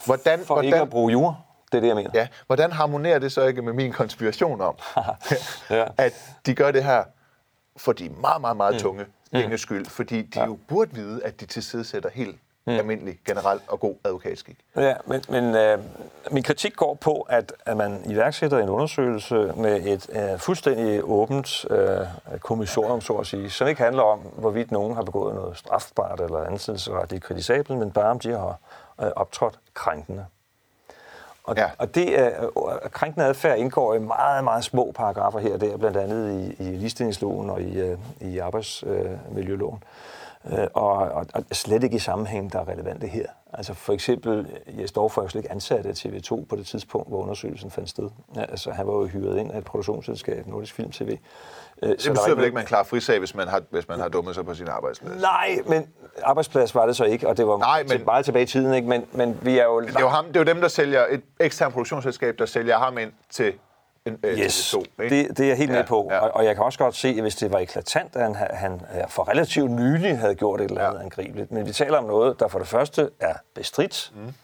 Hvordan, 0.07 0.45
For 0.45 0.61
ikke 0.63 0.75
at 0.75 0.79
hvordan, 0.81 0.91
bruge 0.91 1.13
jura. 1.13 1.35
Det 1.73 1.77
er 1.77 1.81
det, 1.81 1.89
jeg 1.89 1.97
mener. 1.97 2.11
ja, 2.15 2.29
hvordan 2.47 2.73
harmonerer 2.73 3.19
det 3.19 3.33
så 3.33 3.47
ikke 3.47 3.63
med 3.63 3.73
min 3.73 3.93
konspiration 3.93 4.61
om, 4.61 4.75
Ja. 5.71 5.85
at 5.99 6.13
de 6.47 6.55
gør 6.55 6.71
det 6.71 6.85
her 6.85 7.05
for 7.77 7.93
de 7.93 8.09
meget, 8.09 8.41
meget, 8.41 8.57
meget 8.57 8.81
tunge 8.81 9.05
mm. 9.05 9.11
penges 9.33 9.61
skyld, 9.61 9.87
fordi 9.87 10.23
de 10.23 10.39
ja. 10.41 10.45
jo 10.45 10.59
burde 10.69 10.95
vide, 10.95 11.25
at 11.25 11.41
de 11.41 11.47
tilsidesætter 11.47 12.11
helt 12.15 12.37
mm. 12.67 12.73
almindelig, 12.73 13.19
generel 13.27 13.61
og 13.69 13.81
god 13.81 13.95
advokatskik. 14.05 14.57
Ja, 14.77 14.95
men, 15.07 15.23
men 15.29 15.55
øh, 15.55 15.79
min 16.31 16.43
kritik 16.43 16.77
går 16.77 16.95
på, 16.95 17.27
at, 17.29 17.53
at 17.67 17.77
man 17.77 18.03
iværksætter 18.11 18.59
en 18.59 18.69
undersøgelse 18.69 19.53
med 19.57 19.87
et 19.87 20.09
øh, 20.13 20.39
fuldstændig 20.39 21.01
åbent 21.05 21.65
øh, 21.71 21.99
kommissorium, 22.41 23.01
så 23.01 23.13
at 23.13 23.27
sige, 23.27 23.51
som 23.51 23.69
ikke 23.69 23.83
handler 23.83 24.03
om, 24.03 24.19
hvorvidt 24.19 24.71
nogen 24.71 24.95
har 24.95 25.03
begået 25.03 25.35
noget 25.35 25.57
strafbart 25.57 26.21
eller 26.21 26.39
ansættelsesretligt 26.39 27.25
kritisabelt, 27.25 27.79
men 27.79 27.91
bare 27.91 28.11
om 28.11 28.19
de 28.19 28.31
har 28.31 28.59
øh, 29.01 29.11
optrådt 29.17 29.59
krænkende. 29.75 30.27
Og, 31.45 31.57
Ja. 31.57 31.71
og 31.79 31.95
det 31.95 32.19
er, 32.21 32.45
øh, 32.45 32.91
krænkende 32.91 33.27
adfærd 33.27 33.59
indgår 33.59 33.95
i 33.95 33.99
meget, 33.99 34.45
meget 34.45 34.65
små 34.65 34.93
paragrafer 34.97 35.39
her 35.39 35.53
og 35.55 35.61
der, 35.61 35.77
blandt 35.77 35.97
andet 35.97 36.55
i, 36.59 36.63
i 36.63 36.77
ligestillingsloven 36.77 37.51
og 37.51 37.63
i, 37.63 37.81
øh, 37.81 37.99
i 38.21 38.39
arbejdsmiljøloven. 38.39 39.83
Øh, 39.83 39.89
og, 40.75 40.93
og, 40.93 41.27
og 41.35 41.43
slet 41.53 41.85
ikke 41.85 41.97
i 41.97 41.99
sammenhæng, 41.99 42.53
der 42.53 42.61
er 42.61 42.69
relevante 42.69 43.07
her. 43.07 43.27
Altså 43.53 43.75
for 43.75 43.93
eksempel, 43.93 44.47
jeg 44.79 44.89
står 44.89 45.09
for 45.09 45.23
jo 45.23 45.29
slet 45.29 45.41
ikke 45.43 45.51
ansat 45.53 45.87
af 45.87 45.93
TV2 45.93 46.45
på 46.49 46.57
det 46.57 46.67
tidspunkt, 46.67 47.09
hvor 47.09 47.23
undersøgelsen 47.23 47.71
fandt 47.71 47.89
sted. 47.89 48.09
Ja, 48.37 48.41
altså 48.41 48.71
han 48.71 48.87
var 48.87 48.93
jo 48.93 49.07
hyret 49.07 49.39
ind 49.39 49.53
af 49.53 49.59
et 49.59 49.65
produktionsselskab, 49.65 50.47
Nordisk 50.47 50.75
Film 50.75 50.91
TV. 50.91 51.09
Øh, 51.83 51.89
Det 51.89 51.97
betyder 51.99 52.35
vel 52.35 52.39
ikke, 52.45 52.47
at 52.47 52.55
man 52.55 52.65
klarer 52.67 52.85
frisag, 52.85 53.19
hvis 53.19 53.35
man 53.35 53.49
har, 53.49 53.63
hvis 53.71 53.89
man 53.89 54.01
har 54.01 54.09
dummet 54.09 54.35
sig 54.35 54.45
på 54.47 54.55
sin 54.55 54.69
arbejdsplads? 54.69 55.21
Nej, 55.21 55.59
men 55.69 55.87
arbejdsplads 56.23 56.75
var 56.75 56.87
det 56.87 56.97
så 56.97 57.05
ikke, 57.05 57.29
og 57.29 57.37
det 57.37 57.47
var 57.47 57.59
Nej, 57.59 57.85
men- 57.89 58.03
meget 58.05 58.25
tilbage 58.25 58.43
i 58.43 58.47
tiden, 58.47 58.75
ikke? 58.75 58.89
Men, 58.89 59.05
men 59.13 59.39
vi 59.43 59.59
er 59.59 59.65
jo... 59.65 59.81
Det 59.81 59.97
er 59.97 60.01
jo, 60.01 60.09
ham, 60.09 60.25
det 60.27 60.37
er 60.37 60.41
jo 60.41 60.45
dem, 60.45 60.61
der 60.61 60.69
sælger 60.69 61.05
et 61.11 61.23
eksternt 61.41 61.73
produktionsselskab, 61.73 62.39
der 62.39 62.47
sælger 62.47 62.79
ham 62.79 62.99
ind 62.99 63.13
til 63.31 63.53
øh, 64.23 64.39
Yes, 64.39 64.75
TV2. 64.75 65.03
Ikke? 65.03 65.17
det, 65.29 65.39
det 65.39 65.45
er 65.45 65.49
jeg 65.49 65.57
helt 65.57 65.71
Ja, 65.71 65.77
med 65.77 65.85
på. 65.85 66.09
ja. 66.11 66.19
Og, 66.19 66.31
og 66.35 66.45
jeg 66.45 66.55
kan 66.55 66.65
også 66.65 66.79
godt 66.79 66.95
se, 66.97 67.09
at 67.09 67.21
hvis 67.21 67.35
det 67.37 67.53
var 67.53 67.59
eklatant, 67.59 68.17
at 68.17 68.23
han, 68.23 68.35
han 68.51 68.73
øh, 68.73 69.09
for 69.09 69.29
relativt 69.29 69.71
nylig 69.71 70.19
havde 70.19 70.35
gjort 70.35 70.61
et 70.61 70.65
eller 70.71 70.81
andet 70.81 70.93
Ja. 70.95 70.99
ja. 70.99 71.05
angribeligt. 71.05 71.53
Men 71.53 71.67
vi 71.67 71.73
taler 71.73 71.99
om 71.99 72.05
noget, 72.05 72.41
der 72.41 72.49
for 72.49 72.59
det 72.59 72.69
første 72.69 73.11
er 73.21 73.35
bestridt. 73.55 74.13
Mm. 74.17 74.35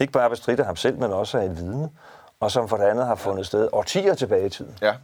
Ikke 0.00 0.12
bare 0.12 0.30
bestridt 0.30 0.60
af 0.60 0.66
ham 0.66 0.76
selv, 0.76 0.98
men 0.98 1.12
også 1.12 1.38
af 1.38 1.44
et 1.44 1.56
vidne. 1.56 1.90
Og 2.40 2.50
som 2.50 2.68
for 2.68 2.76
det 2.76 2.84
andet 2.84 3.06
har 3.06 3.14
fundet 3.14 3.46
sted 3.46 3.68
årtier 3.72 4.14
tilbage 4.14 4.46
i 4.46 4.50
tiden. 4.50 4.78
Ja. 4.82 4.94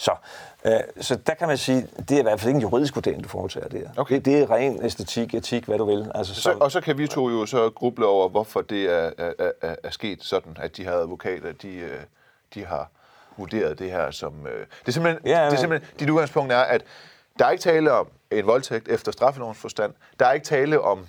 Så, 0.00 0.12
øh, 0.64 0.72
så 1.00 1.16
der 1.16 1.34
kan 1.34 1.48
man 1.48 1.56
sige, 1.56 1.86
det 2.08 2.10
er 2.10 2.18
i 2.18 2.22
hvert 2.22 2.40
fald 2.40 2.48
ikke 2.48 2.56
en 2.56 2.62
juridisk 2.62 2.94
vurdering, 2.96 3.24
du 3.24 3.28
foretager 3.28 3.68
det 3.68 3.80
her. 3.80 3.88
Okay. 3.96 4.14
Det, 4.14 4.24
det 4.24 4.38
er 4.42 4.50
ren 4.50 4.84
æstetik, 4.84 5.34
etik, 5.34 5.64
hvad 5.64 5.78
du 5.78 5.84
vil. 5.84 6.10
Altså, 6.14 6.34
Så, 6.34 6.52
og 6.60 6.72
så 6.72 6.80
kan 6.80 6.98
vi 6.98 7.06
to 7.06 7.28
jo 7.30 7.46
så 7.46 7.70
gruble 7.70 8.06
over, 8.06 8.28
hvorfor 8.28 8.60
det 8.60 8.84
er, 8.84 9.10
er, 9.18 9.32
er, 9.62 9.74
er 9.84 9.90
sket 9.90 10.22
sådan, 10.24 10.56
at 10.60 10.76
de 10.76 10.84
her 10.84 10.92
advokater, 10.92 11.52
de, 11.62 11.68
øh, 11.74 12.00
de 12.54 12.64
har 12.64 12.90
vurderet 13.38 13.78
det 13.78 13.90
her 13.90 14.10
som... 14.10 14.46
øh, 14.46 14.52
Det 14.60 14.88
er 14.88 14.92
simpelthen, 14.92 15.26
Ja, 15.26 15.44
det 15.46 15.52
er 15.52 15.56
simpelthen 15.56 15.90
dit 16.00 16.10
udgangspunkt 16.10 16.52
er, 16.52 16.58
at 16.58 16.84
der 17.38 17.44
er 17.46 17.50
ikke 17.50 17.62
tale 17.62 17.92
om 17.92 18.08
en 18.30 18.46
voldtægt 18.46 18.88
efter 18.88 19.12
straffelovens 19.12 19.58
forstand. 19.58 19.92
Der 20.20 20.26
er 20.26 20.32
ikke 20.32 20.46
tale 20.46 20.80
om, 20.80 21.06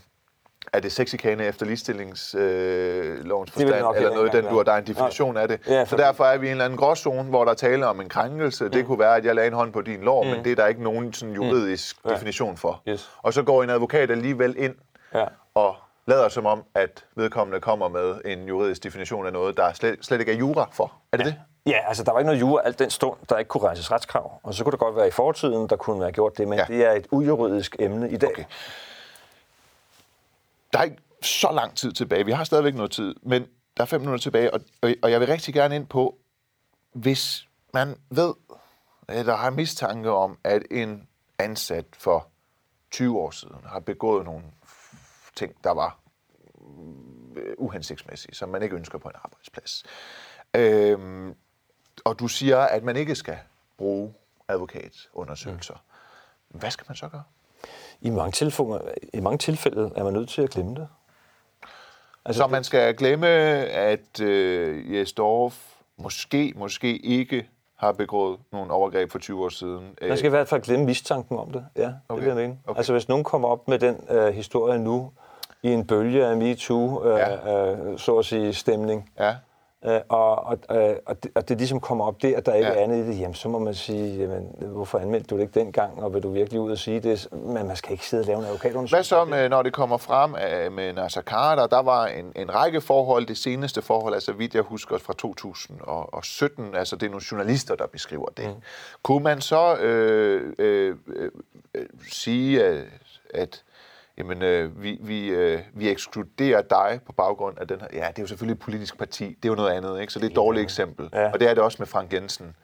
er 0.73 0.79
det 0.79 0.91
sexikane 0.91 1.45
efter 1.45 1.65
ligestillingslovens 1.65 3.49
øh, 3.49 3.53
forstand, 3.53 3.69
eller 3.95 4.09
noget 4.13 4.25
ikke 4.25 4.37
den 4.37 4.45
engang 4.45 4.57
du 4.57 4.61
der 4.61 4.71
er 4.71 4.77
en 4.77 4.87
definition 4.87 5.37
af 5.37 5.47
det. 5.47 5.59
Ja, 5.67 5.85
så 5.85 5.97
derfor 5.97 6.25
er 6.25 6.37
vi 6.37 6.45
i 6.45 6.49
en 6.49 6.51
eller 6.51 6.65
anden 6.65 6.77
gråzone, 6.79 7.23
hvor 7.29 7.43
der 7.45 7.51
er 7.51 7.55
tale 7.55 7.87
om 7.87 8.01
en 8.01 8.09
krænkelse. 8.09 8.69
Det 8.69 8.85
kunne 8.85 8.99
være, 8.99 9.15
at 9.15 9.25
jeg 9.25 9.35
lagde 9.35 9.47
en 9.47 9.53
hånd 9.53 9.73
på 9.73 9.81
din 9.81 10.01
lår, 10.01 10.23
men 10.23 10.43
det 10.43 10.51
er 10.51 10.55
der 10.55 10.67
ikke 10.67 10.83
nogen 10.83 11.13
sådan 11.13 11.35
juridisk 11.35 11.97
Ja. 12.05 12.13
definition 12.13 12.57
for. 12.57 12.81
Yes. 12.89 13.09
Og 13.17 13.33
så 13.33 13.43
går 13.43 13.63
en 13.63 13.69
advokat 13.69 14.11
alligevel 14.11 14.55
ind 14.57 14.75
Ja. 15.13 15.25
og 15.55 15.75
lader 16.07 16.29
som 16.29 16.45
om, 16.45 16.63
at 16.75 17.05
vedkommende 17.15 17.59
kommer 17.59 17.87
med 17.89 18.15
en 18.25 18.47
juridisk 18.47 18.83
definition 18.83 19.25
af 19.25 19.33
noget, 19.33 19.57
der 19.57 19.73
slet, 19.73 19.97
slet 20.01 20.19
ikke 20.19 20.31
er 20.31 20.37
jura 20.37 20.69
for. 20.71 20.93
Er 21.13 21.17
det 21.17 21.23
ja. 21.25 21.29
det? 21.29 21.39
Ja, 21.65 21.87
altså 21.87 22.03
der 22.03 22.11
var 22.11 22.19
ikke 22.19 22.25
noget 22.27 22.39
jura 22.41 22.61
alt 22.65 22.79
den 22.79 22.89
stund, 22.89 23.17
der 23.29 23.37
ikke 23.37 23.49
kunne 23.49 23.63
rejses 23.63 23.91
retskrav. 23.91 24.39
Og 24.43 24.53
så 24.53 24.63
kunne 24.63 24.71
det 24.71 24.79
godt 24.79 24.95
være 24.95 25.07
i 25.07 25.11
fortiden, 25.11 25.69
der 25.69 25.75
kunne 25.75 26.01
være 26.01 26.11
gjort 26.11 26.37
det, 26.37 26.47
men 26.47 26.59
Ja. 26.59 26.65
det 26.67 26.85
er 26.85 26.91
et 26.91 27.07
ujuridisk 27.11 27.75
emne 27.79 28.11
i 28.11 28.17
dag. 28.17 28.29
Okay. 28.31 28.43
Der 30.73 30.79
er 30.79 30.83
ikke 30.83 30.97
så 31.21 31.51
lang 31.51 31.75
tid 31.77 31.91
tilbage. 31.91 32.25
Vi 32.25 32.31
har 32.31 32.43
stadigvæk 32.43 32.75
noget 32.75 32.91
tid, 32.91 33.15
men 33.21 33.41
der 33.77 33.83
er 33.83 33.85
fem 33.85 34.01
minutter 34.01 34.21
tilbage, 34.21 34.53
og, 34.53 34.59
og- 34.81 34.95
og 35.03 35.11
jeg 35.11 35.19
vil 35.19 35.27
rigtig 35.27 35.53
gerne 35.53 35.75
ind 35.75 35.87
på, 35.87 36.17
hvis 36.93 37.47
man 37.73 37.95
ved, 38.09 38.33
eller 39.09 39.35
har 39.35 39.49
mistanke 39.49 40.11
om, 40.11 40.37
at 40.43 40.63
en 40.71 41.07
ansat 41.39 41.85
for 41.93 42.27
20 42.91 43.19
år 43.19 43.31
siden 43.31 43.55
har 43.65 43.79
begået 43.79 44.25
nogle 44.25 44.43
ting, 45.35 45.55
der 45.63 45.71
var 45.71 45.99
øh, 47.35 47.53
uhensigtsmæssige, 47.57 48.35
som 48.35 48.49
man 48.49 48.61
ikke 48.63 48.75
ønsker 48.75 48.97
på 48.97 49.07
en 49.09 49.15
arbejdsplads. 49.23 49.83
Øhm, 50.55 51.35
og 52.05 52.19
du 52.19 52.27
siger, 52.27 52.57
at 52.59 52.83
man 52.83 52.95
ikke 52.95 53.15
skal 53.15 53.37
bruge 53.77 54.13
advokatundersøgelser. 54.47 55.73
Hvad 56.49 56.71
skal 56.71 56.85
man 56.89 56.95
så 56.95 57.07
gøre? 57.07 57.23
I, 58.01 58.09
mange 58.09 58.31
tilfælde, 58.31 58.81
I 59.13 59.19
mange 59.19 59.37
tilfælde 59.37 59.91
er 59.95 60.03
man 60.03 60.13
nødt 60.13 60.29
til 60.29 60.41
at 60.41 60.49
glemme 60.49 60.75
det. 60.75 60.87
Altså, 62.25 62.41
så 62.41 62.47
man 62.47 62.63
skal 62.63 62.95
glemme, 62.95 63.27
at 63.27 64.21
øh, 64.21 64.95
Jes 64.95 65.13
Dorf 65.13 65.55
måske, 65.97 66.53
måske 66.55 66.97
ikke 66.97 67.49
har 67.75 67.91
begået 67.91 68.39
nogle 68.51 68.71
overgreb 68.73 69.11
for 69.11 69.19
20 69.19 69.43
år 69.45 69.49
siden. 69.49 69.95
Man 70.01 70.17
skal 70.17 70.27
i 70.27 70.29
hvert 70.29 70.47
fald 70.47 70.61
glemme 70.61 70.85
mistanken 70.85 71.37
om 71.39 71.51
det. 71.51 71.65
Ja, 71.75 71.91
okay. 72.09 72.21
Det 72.21 72.27
jeg 72.27 72.35
mene. 72.35 72.57
okay. 72.67 72.77
Altså 72.77 72.93
hvis 72.93 73.07
nogen 73.07 73.23
kommer 73.23 73.47
op 73.47 73.67
med 73.67 73.79
den 73.79 73.97
øh, 74.09 74.33
historie 74.33 74.79
nu, 74.79 75.11
i 75.63 75.69
en 75.69 75.87
bølge 75.87 76.25
af 76.25 76.37
MeToo, 76.37 77.03
øh, 77.05 77.19
Ja. 77.19 77.73
øh, 77.73 77.99
så 77.99 78.17
at 78.17 78.25
sige, 78.25 78.53
stemning, 78.53 79.11
Ja, 79.19 79.35
Øh, 79.85 79.99
og, 80.09 80.43
og, 80.45 80.57
øh, 80.71 80.95
og, 81.05 81.23
det, 81.23 81.31
og 81.35 81.49
det 81.49 81.57
ligesom 81.57 81.79
kommer 81.79 82.05
op 82.05 82.21
der, 82.21 82.39
der 82.39 82.53
ikke 82.53 82.67
Ja. 82.67 82.73
er 82.79 82.83
andet 82.83 82.97
i 83.05 83.07
det, 83.07 83.19
jamen, 83.19 83.33
så 83.33 83.49
må 83.49 83.59
man 83.59 83.73
sige, 83.73 84.17
jamen, 84.17 84.47
hvorfor 84.59 84.99
anmeldte 84.99 85.27
du 85.27 85.35
det 85.35 85.41
ikke 85.41 85.59
dengang, 85.59 86.03
og 86.03 86.13
vil 86.13 86.23
du 86.23 86.31
virkelig 86.31 86.59
ud 86.61 86.71
og 86.71 86.77
sige 86.77 86.99
det? 86.99 87.27
Men 87.31 87.67
man 87.67 87.75
skal 87.75 87.91
ikke 87.91 88.05
sidde 88.05 88.21
og 88.21 88.25
lave 88.25 88.35
en 88.37 88.41
Hvad 88.43 88.49
advokatundersøgelse. 88.49 89.09
så 89.09 89.25
med, 89.25 89.49
når 89.49 89.61
det 89.63 89.73
kommer 89.73 89.97
frem 89.97 90.35
øh, 90.35 90.71
med 90.71 90.93
Nasser 90.93 91.21
Carter? 91.21 91.67
Der 91.67 91.81
var 91.81 92.07
en, 92.07 92.31
en 92.35 92.55
række 92.55 92.81
forhold. 92.81 93.25
Det 93.25 93.37
seneste 93.37 93.81
forhold, 93.81 94.13
altså 94.13 94.31
vidt 94.33 94.55
jeg 94.55 94.63
husker 94.63 94.97
fra 94.97 95.13
2017, 95.13 96.75
altså 96.75 96.95
det 96.95 97.05
er 97.05 97.09
nogle 97.09 97.23
journalister, 97.31 97.75
der 97.75 97.87
beskriver 97.87 98.27
det. 98.37 98.45
Mm. 98.47 98.61
Kunne 99.03 99.23
man 99.23 99.41
så 99.41 99.75
øh, 99.75 100.53
øh, 100.59 100.95
øh, 101.07 101.31
øh, 101.75 101.85
sige, 102.11 102.63
at, 102.63 102.83
at 103.33 103.63
jamen, 104.19 104.41
øh, 104.41 104.83
vi, 104.83 104.97
vi, 105.01 105.27
øh, 105.27 105.59
vi 105.73 105.89
ekskluderer 105.89 106.61
dig 106.61 106.99
på 107.05 107.11
baggrund 107.11 107.57
af 107.59 107.67
den 107.67 107.81
her... 107.81 107.87
Ja, 107.93 108.07
det 108.07 108.19
er 108.19 108.23
jo 108.23 108.27
selvfølgelig 108.27 108.53
et 108.53 108.59
politisk 108.59 108.97
parti. 108.97 109.25
Det 109.27 109.45
er 109.45 109.49
jo 109.49 109.55
noget 109.55 109.69
andet, 109.71 110.01
ikke? 110.01 110.13
Så 110.13 110.19
det 110.19 110.25
er 110.25 110.29
et 110.29 110.35
dårligt 110.35 110.63
eksempel. 110.63 111.09
Ja. 111.13 111.31
Og 111.31 111.39
det 111.39 111.49
er 111.49 111.53
det 111.53 111.63
også 111.63 111.75
med 111.79 111.87
Frank 111.87 112.13
Jensen. 112.13 112.55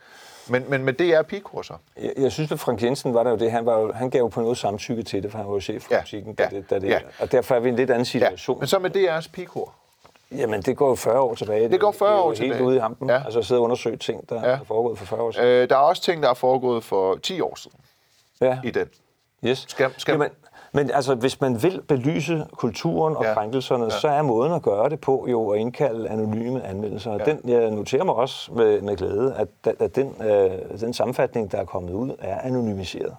Men, 0.49 0.65
men 0.69 0.83
med 0.83 0.93
det 0.93 1.13
er 1.13 1.21
pikurser. 1.21 1.75
Jeg, 2.01 2.13
jeg 2.17 2.31
synes, 2.31 2.51
at 2.51 2.59
Frank 2.59 2.83
Jensen 2.83 3.13
var 3.13 3.23
der 3.23 3.31
jo 3.31 3.37
det, 3.37 3.51
han, 3.51 3.65
var 3.65 3.79
jo, 3.79 3.91
han 3.93 4.09
gav 4.09 4.19
jo 4.19 4.27
på 4.27 4.41
noget 4.41 4.57
samtykke 4.57 5.03
til 5.03 5.23
det, 5.23 5.31
for 5.31 5.37
han 5.37 5.47
var 5.47 5.53
jo 5.53 5.59
chef 5.59 5.83
for 5.83 5.93
Ja, 5.93 6.01
da 6.37 6.43
ja, 6.43 6.49
det, 6.57 6.69
da 6.69 6.79
det, 6.79 6.87
ja. 6.89 6.99
og 7.19 7.31
derfor 7.31 7.55
er 7.55 7.59
vi 7.59 7.67
i 7.67 7.71
en 7.71 7.75
lidt 7.75 7.89
anden 7.89 7.99
Ja. 8.01 8.03
situation. 8.09 8.59
Men 8.59 8.67
så 8.67 8.79
med 8.79 8.95
DR's 8.95 9.29
pikur. 9.33 9.73
Jamen, 10.31 10.61
det 10.61 10.77
går 10.77 10.89
jo 10.89 10.95
40 10.95 11.19
år 11.19 11.35
tilbage. 11.35 11.69
Det 11.69 11.79
går 11.79 11.91
40 11.91 12.09
er 12.09 12.13
jo 12.15 12.19
år 12.21 12.27
helt 12.29 12.39
tilbage. 12.41 12.63
ude 12.63 12.75
i 12.75 12.79
hampen. 12.79 13.09
Ja. 13.09 13.21
Altså 13.25 13.41
sidde 13.41 13.59
og 13.59 13.63
undersøge 13.63 13.97
ting, 13.97 14.29
der 14.29 14.35
Ja. 14.49 14.55
er 14.55 14.59
foregået 14.67 14.97
for 14.97 15.05
40 15.05 15.21
år 15.21 15.31
siden. 15.31 15.47
Øh, 15.47 15.69
der 15.69 15.75
er 15.75 15.79
også 15.79 16.01
ting, 16.01 16.23
der 16.23 16.29
er 16.29 16.33
foregået 16.33 16.83
for 16.83 17.15
10 17.15 17.41
år 17.41 17.55
siden 17.55 17.77
Ja. 18.41 18.59
i 18.63 18.71
den. 18.71 18.87
Yes. 19.45 19.65
Skal- 19.67 19.91
skal- 19.97 20.11
Jamen, 20.13 20.29
men 20.75 20.91
altså, 20.91 21.15
hvis 21.15 21.41
man 21.41 21.63
vil 21.63 21.81
belyse 21.87 22.45
kulturen 22.51 23.15
og 23.17 23.23
Ja. 23.23 23.33
krænkelserne, 23.33 23.83
ja. 23.83 23.89
så 23.89 24.07
er 24.07 24.21
måden 24.21 24.53
at 24.53 24.61
gøre 24.61 24.89
det 24.89 24.99
på 25.01 25.25
jo 25.29 25.49
at 25.49 25.59
indkalde 25.59 26.09
anonyme 26.09 26.63
anmeldelser. 26.63 27.11
Ja. 27.11 27.17
den, 27.25 27.39
jeg 27.49 27.71
noterer 27.71 28.03
mig 28.03 28.15
også 28.15 28.53
med, 28.53 28.81
med 28.81 28.95
glæde, 28.97 29.33
at, 29.35 29.47
at 29.79 29.95
den, 29.95 30.15
øh, 30.21 30.79
den 30.79 30.93
sammenfatning, 30.93 31.51
der 31.51 31.57
er 31.57 31.65
kommet 31.65 31.93
ud, 31.93 32.11
er 32.19 32.39
anonymiseret. 32.41 33.03
Altså, 33.05 33.15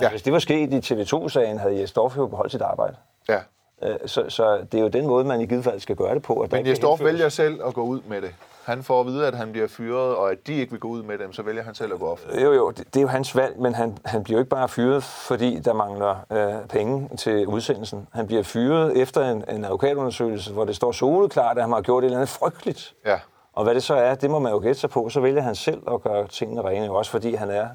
Ja. 0.00 0.10
Hvis 0.10 0.22
det 0.22 0.32
var 0.32 0.38
sket 0.38 0.72
i 0.88 0.94
TV2-sagen, 0.94 1.58
havde 1.58 1.80
Jes 1.80 1.92
Dorf 1.92 2.16
jo 2.16 2.26
beholdt 2.26 2.52
sit 2.52 2.62
arbejde. 2.62 2.96
Ja. 3.28 3.38
Øh, 3.82 3.96
Så, 4.06 4.24
så 4.28 4.58
det 4.72 4.78
er 4.78 4.82
jo 4.82 4.88
den 4.88 5.06
måde, 5.06 5.24
man 5.24 5.40
i 5.40 5.46
givet 5.46 5.64
fald 5.64 5.80
skal 5.80 5.96
gøre 5.96 6.14
det 6.14 6.22
på. 6.22 6.34
At 6.40 6.52
Men 6.52 6.66
Jesdorf 6.66 7.00
indføres- 7.00 7.04
vælger 7.04 7.28
selv 7.28 7.60
at 7.66 7.74
gå 7.74 7.82
ud 7.82 8.00
med 8.08 8.22
det. 8.22 8.34
Han 8.64 8.82
får 8.82 9.00
at 9.00 9.06
vide, 9.06 9.26
at 9.26 9.34
han 9.34 9.52
bliver 9.52 9.68
fyret, 9.68 10.16
og 10.16 10.30
at 10.30 10.46
de 10.46 10.52
ikke 10.54 10.70
vil 10.70 10.80
gå 10.80 10.88
ud 10.88 11.02
med 11.02 11.18
dem, 11.18 11.32
så 11.32 11.42
vælger 11.42 11.62
han 11.62 11.74
selv 11.74 11.92
at 11.92 12.00
gå 12.00 12.06
op. 12.06 12.20
Jo, 12.42 12.52
jo, 12.52 12.70
det, 12.70 12.78
det 12.78 12.96
er 12.96 13.00
jo 13.00 13.08
hans 13.08 13.36
valg, 13.36 13.60
men 13.60 13.74
han, 13.74 13.98
han 14.04 14.24
bliver 14.24 14.38
jo 14.38 14.40
ikke 14.40 14.50
bare 14.50 14.68
fyret, 14.68 15.02
fordi 15.02 15.58
der 15.58 15.72
mangler 15.72 16.16
øh, 16.32 16.68
penge 16.68 17.16
til 17.16 17.46
udsendelsen. 17.46 18.08
Han 18.12 18.26
bliver 18.26 18.42
fyret 18.42 18.96
efter 18.96 19.30
en, 19.30 19.44
en 19.48 19.64
advokatundersøgelse, 19.64 20.52
hvor 20.52 20.64
det 20.64 20.76
står 20.76 20.92
soleklart, 20.92 21.56
at 21.56 21.62
han 21.62 21.72
har 21.72 21.80
gjort 21.80 22.04
et 22.04 22.06
eller 22.06 22.18
andet 22.18 22.28
frygteligt. 22.28 22.94
Ja. 23.06 23.18
Og 23.52 23.64
hvad 23.64 23.74
det 23.74 23.82
så 23.82 23.94
er, 23.94 24.14
det 24.14 24.30
må 24.30 24.38
man 24.38 24.52
jo 24.52 24.58
gætte 24.58 24.80
sig 24.80 24.90
på. 24.90 25.08
Så 25.08 25.20
vælger 25.20 25.42
han 25.42 25.54
selv 25.54 25.82
at 25.92 26.02
gøre 26.02 26.26
tingene 26.26 26.62
rene, 26.62 26.90
også 26.90 27.10
fordi 27.10 27.34
han 27.34 27.50
er 27.50 27.68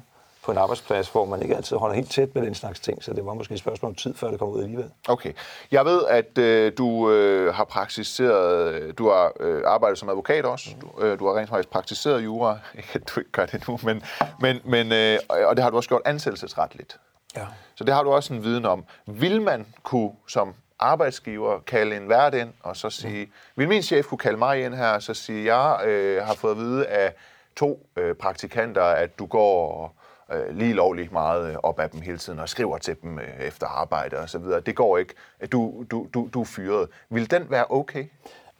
på 0.50 0.52
en 0.52 0.58
arbejdsplads, 0.58 1.08
hvor 1.08 1.24
man 1.24 1.42
ikke 1.42 1.56
altid 1.56 1.76
holder 1.76 1.94
helt 1.96 2.10
tæt 2.10 2.34
med 2.34 2.42
den 2.42 2.54
slags 2.54 2.80
ting. 2.80 3.04
Så 3.04 3.12
det 3.12 3.26
var 3.26 3.34
måske 3.34 3.54
et 3.54 3.60
spørgsmål 3.60 3.88
om 3.88 3.94
tid, 3.94 4.14
før 4.14 4.30
det 4.30 4.38
kom 4.38 4.48
ud 4.48 4.62
alligevel. 4.62 4.90
Okay. 5.08 5.32
Jeg 5.70 5.84
ved, 5.84 6.06
at 6.08 6.38
øh, 6.38 6.72
du 6.78 7.10
øh, 7.10 7.54
har 7.54 7.64
praktiseret, 7.64 8.74
øh, 8.74 8.94
du 8.98 9.08
har 9.08 9.32
øh, 9.40 9.62
arbejdet 9.66 9.98
som 9.98 10.08
advokat 10.08 10.44
også. 10.44 10.70
Du, 10.80 11.04
øh, 11.04 11.18
du 11.18 11.26
har 11.26 11.38
rent 11.38 11.48
faktisk 11.48 11.68
praktiseret 11.68 12.24
jura. 12.24 12.58
Ikke 12.78 12.88
at 12.94 13.08
du 13.08 13.20
ikke 13.20 13.32
gør 13.32 13.46
det 13.46 13.68
nu, 13.68 13.78
men, 13.82 14.02
men, 14.40 14.60
men 14.64 14.92
øh, 14.92 15.18
og 15.30 15.56
det 15.56 15.62
har 15.62 15.70
du 15.70 15.76
også 15.76 15.88
gjort 15.88 16.02
ansættelsesretligt. 16.04 16.98
Ja. 17.36 17.46
Så 17.74 17.84
det 17.84 17.94
har 17.94 18.02
du 18.02 18.10
også 18.10 18.34
en 18.34 18.44
viden 18.44 18.64
om. 18.64 18.84
Vil 19.06 19.42
man 19.42 19.66
kunne 19.82 20.12
som 20.28 20.54
arbejdsgiver 20.78 21.60
kalde 21.66 21.96
en 21.96 22.08
vært 22.08 22.34
ind 22.34 22.52
og 22.62 22.76
så 22.76 22.90
sige, 22.90 23.32
vil 23.56 23.68
min 23.68 23.82
chef 23.82 24.06
kunne 24.06 24.18
kalde 24.18 24.38
mig 24.38 24.64
ind 24.64 24.74
her 24.74 24.88
og 24.88 25.02
så 25.02 25.14
sige, 25.14 25.56
jeg 25.56 25.86
øh, 25.86 26.22
har 26.22 26.34
fået 26.34 26.52
at 26.52 26.58
vide 26.58 26.86
af 26.86 27.14
to 27.56 27.86
øh, 27.96 28.14
praktikanter, 28.14 28.82
at 28.82 29.18
du 29.18 29.26
går 29.26 29.94
øh, 30.32 30.56
lige 30.56 30.72
lovligt 30.72 31.12
meget 31.12 31.50
øh, 31.50 31.56
op 31.62 31.80
af 31.80 31.90
dem 31.90 32.00
hele 32.00 32.18
tiden 32.18 32.38
og 32.38 32.48
skriver 32.48 32.78
til 32.78 32.96
dem 33.02 33.18
øh, 33.18 33.28
efter 33.40 33.66
arbejde 33.66 34.16
og 34.18 34.28
så 34.28 34.38
videre. 34.38 34.60
Det 34.60 34.76
går 34.76 34.98
ikke. 34.98 35.14
Du, 35.52 35.84
du, 35.90 36.06
du, 36.14 36.28
du 36.34 36.40
er 36.40 36.44
fyret. 36.44 36.88
Vil 37.10 37.30
den 37.30 37.46
være 37.50 37.64
okay? 37.70 38.04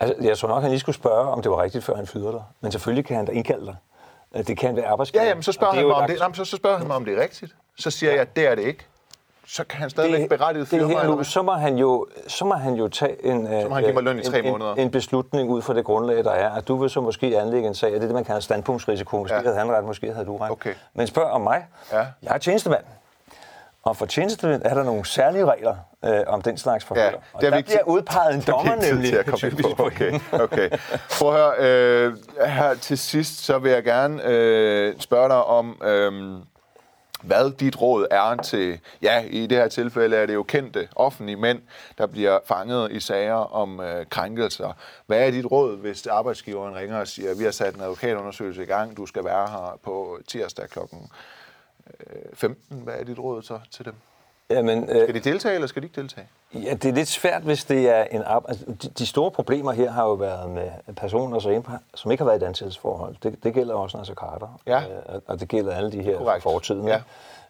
Altså, 0.00 0.16
jeg 0.28 0.38
tror 0.38 0.48
nok, 0.48 0.62
han 0.62 0.70
lige 0.70 0.80
skulle 0.80 0.96
spørge, 0.96 1.28
om 1.28 1.42
det 1.42 1.50
var 1.50 1.62
rigtigt, 1.62 1.85
før 1.85 1.94
han 1.96 2.06
fyrede 2.06 2.33
dig. 2.33 2.42
Men 2.61 2.72
selvfølgelig 2.72 3.04
kan 3.04 3.16
han 3.16 3.24
da 3.24 3.33
indkalde 3.33 3.66
dig. 3.66 3.76
Øh, 4.37 4.46
Det 4.46 4.59
kan 4.59 4.76
være 4.76 4.87
arbejdsgiver. 4.87 5.22
Ja, 5.22 5.28
jamen, 5.28 5.42
så 5.42 5.52
spørger, 5.52 5.74
han 5.74 5.87
mig, 5.87 5.94
om 5.94 6.04
et 6.04 6.11
det, 6.11 6.20
jamen, 6.20 6.35
så, 6.35 6.44
så 6.44 6.56
spørger 6.56 6.78
han 6.78 6.87
mig, 6.87 6.96
om 6.96 7.04
det 7.04 7.18
er 7.18 7.22
rigtigt. 7.22 7.56
Så 7.76 7.90
siger 7.90 8.12
jeg, 8.12 8.20
at 8.20 8.37
det 8.37 8.46
er 8.46 8.54
det 8.54 8.62
ikke. 8.62 8.87
Så 9.53 9.65
kan 9.65 9.81
han 9.81 9.91
stadigvæk 9.91 10.29
berettiget 10.29 10.69
fyre 10.69 10.81
det 10.81 10.89
mig. 10.89 11.05
nu, 11.07 11.25
så 11.25 11.43
må 11.43 11.53
han 11.53 11.77
jo, 11.79 12.07
så 12.29 12.45
må 12.45 12.55
han 12.55 12.75
jo 12.75 12.89
tage 12.89 13.27
en, 13.27 13.47
så 13.63 13.69
må 13.69 13.75
han 13.75 13.85
give 13.85 13.95
mig 13.95 14.03
løn 14.03 14.19
i 14.19 14.23
tre 14.23 14.43
måneder. 14.43 14.73
En, 14.73 14.79
en, 14.79 14.91
beslutning 14.91 15.51
ud 15.51 15.63
fra 15.63 15.75
det 15.75 15.85
grundlag, 15.85 16.25
der 16.25 16.31
er. 16.31 16.51
At 16.51 16.69
du 16.69 16.77
vil 16.77 16.91
så 16.91 17.01
måske 17.01 17.41
anlægge 17.41 17.69
en 17.69 17.75
sag, 17.75 17.89
og 17.89 17.95
det 17.95 18.03
er 18.03 18.07
det, 18.07 18.15
man 18.15 18.25
kalder 18.25 18.41
standpunktsrisiko. 18.41 19.17
Måske 19.19 19.35
Ja. 19.37 19.43
havde 19.43 19.57
han 19.57 19.73
ret, 19.73 19.85
måske 19.85 20.13
havde 20.13 20.27
du 20.27 20.37
ret. 20.37 20.51
Okay. 20.51 20.75
Men 20.95 21.07
spørg 21.07 21.25
om 21.31 21.41
mig. 21.41 21.67
Ja. 21.93 21.99
Jeg 21.99 22.35
er 22.35 22.39
tjenestemand. 22.39 22.85
Og 23.83 23.97
for 23.97 24.07
tjenestemand 24.07 24.63
er 24.65 24.75
der 24.75 24.83
nogle 24.83 25.07
særlige 25.07 25.45
regler 25.47 25.77
øh, 26.05 26.21
om 26.27 26.43
den 26.43 26.59
slags 26.59 26.85
forhør. 26.85 27.03
Ja, 27.03 27.09
og 27.33 27.41
det 27.41 27.47
er 27.47 27.51
der 27.51 27.57
vigtigt. 27.57 27.79
bliver 27.85 27.95
udpeget 27.97 28.35
en 28.35 28.41
Det 28.41 28.49
er 28.49 28.53
dommer 28.53 28.81
tid 28.81 28.93
nemlig. 28.93 29.09
til 29.11 29.17
at 29.17 29.25
komme 29.25 29.39
typisk 29.39 29.77
på. 29.77 29.85
Okay, 29.87 30.21
okay. 30.33 30.71
Prøv 31.19 31.35
at 31.35 31.35
høre, 31.35 31.53
øh, 31.59 32.13
her 32.47 32.75
til 32.75 32.99
sidst, 32.99 33.45
så 33.45 33.59
vil 33.59 33.73
jeg 33.73 33.85
gerne 33.85 34.25
øh, 34.25 34.95
spørge 34.99 35.29
dig 35.29 35.45
om, 35.45 35.81
øh, 35.85 36.13
hvad 37.22 37.50
dit 37.50 37.80
råd 37.80 38.06
er 38.11 38.37
til, 38.37 38.80
ja, 39.02 39.24
i 39.30 39.46
det 39.46 39.59
her 39.59 39.68
tilfælde 39.68 40.16
er 40.16 40.26
det 40.26 40.35
jo 40.35 40.42
kendte 40.42 40.88
offentlige 40.96 41.37
mænd, 41.37 41.62
der 41.98 42.06
bliver 42.06 42.38
fanget 42.46 42.92
i 42.92 43.00
sager 43.00 43.54
om 43.54 43.80
øh, 43.80 44.06
krænkelser. 44.06 44.72
Hvad 45.06 45.26
er 45.26 45.30
dit 45.30 45.46
råd, 45.46 45.76
hvis 45.76 46.06
arbejdsgiveren 46.06 46.74
ringer 46.74 47.00
og 47.00 47.09
siger, 47.09 47.35
vi 47.35 47.44
har 47.44 47.50
sat 47.50 47.74
en 47.74 47.80
advokatundersøgelse 47.80 48.62
i 48.62 48.66
gang, 48.66 48.96
du 48.96 49.06
skal 49.06 49.24
være 49.24 49.48
her 49.48 49.78
på 49.83 50.18
tirsdag 50.28 50.68
klokken 50.68 51.11
øh, 52.00 52.22
15. 52.35 52.80
Hvad 52.80 52.94
er 52.94 53.04
dit 53.04 53.18
råd 53.18 53.42
så 53.42 53.61
til 53.70 53.85
dem? 53.85 53.94
Jamen, 54.51 54.89
øh, 54.91 55.03
Skal 55.03 55.15
de 55.15 55.21
deltage, 55.21 55.55
eller 55.55 55.67
skal 55.69 55.83
de 55.83 55.87
ikke 55.87 56.01
deltage? 56.01 56.27
Ja, 56.55 56.75
det 56.75 56.85
er 56.85 56.93
lidt 56.93 57.09
svært, 57.09 57.43
hvis 57.43 57.65
det 57.65 57.89
er 57.89 58.03
en 58.05 58.23
altså, 58.49 58.65
de, 58.83 58.89
de 58.99 59.07
store 59.07 59.31
problemer 59.31 59.73
her 59.73 59.91
har 59.91 60.05
jo 60.05 60.13
været 60.13 60.51
med 60.51 60.71
personer, 60.97 61.39
som 61.39 61.53
ikke 61.53 61.69
har- 61.69 61.83
som 61.95 62.11
ikke 62.11 62.23
har 62.25 62.31
været 62.31 62.41
i 62.41 62.45
et 62.45 62.49
ansættelsesforhold. 62.49 63.17
Det, 63.23 63.45
det 63.45 63.55
gælder 63.55 63.75
også 63.75 63.97
Nasser 63.97 64.15
Carter, 64.15 64.61
Ja. 64.67 64.81
øh, 64.81 65.21
og- 65.27 65.41
det 65.41 65.49
gælder 65.49 65.75
alle 65.75 65.93
de 65.93 66.03
her 66.03 66.19
Korrekt. 66.19 66.43
fortiden. 66.43 66.89
Ja. 66.89 67.01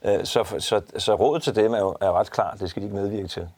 Øh, 0.05 0.25
Så, 0.25 0.45
så, 0.59 0.81
så 0.99 1.15
rådet 1.15 1.43
til 1.43 1.57
dem 1.57 1.75
er 1.75 1.79
jo 1.79 1.97
er 2.01 2.13
ret 2.13 2.31
klart, 2.31 2.61
det 2.61 2.71
skal 2.71 2.83
de 2.83 2.87
ikke 2.87 2.97
medvirke 2.97 3.29
til. 3.29 3.49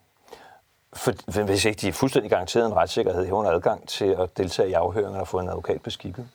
For, 0.95 1.43
hvis 1.45 1.65
ikke 1.65 1.81
de 1.81 1.89
er 1.89 1.93
fuldstændig 1.93 2.31
garanteret 2.31 2.67
en 2.67 2.77
retssikkerhed, 2.77 3.25
herunder 3.27 3.51
adgang 3.51 3.89
til 3.89 4.17
at 4.19 4.37
deltage 4.37 4.69
i 4.69 4.73
afhøringer 4.73 5.21
og 5.21 5.29
få 5.29 5.39
en 5.39 5.49
advokat 5.49 5.83
beskikket. 5.83 6.27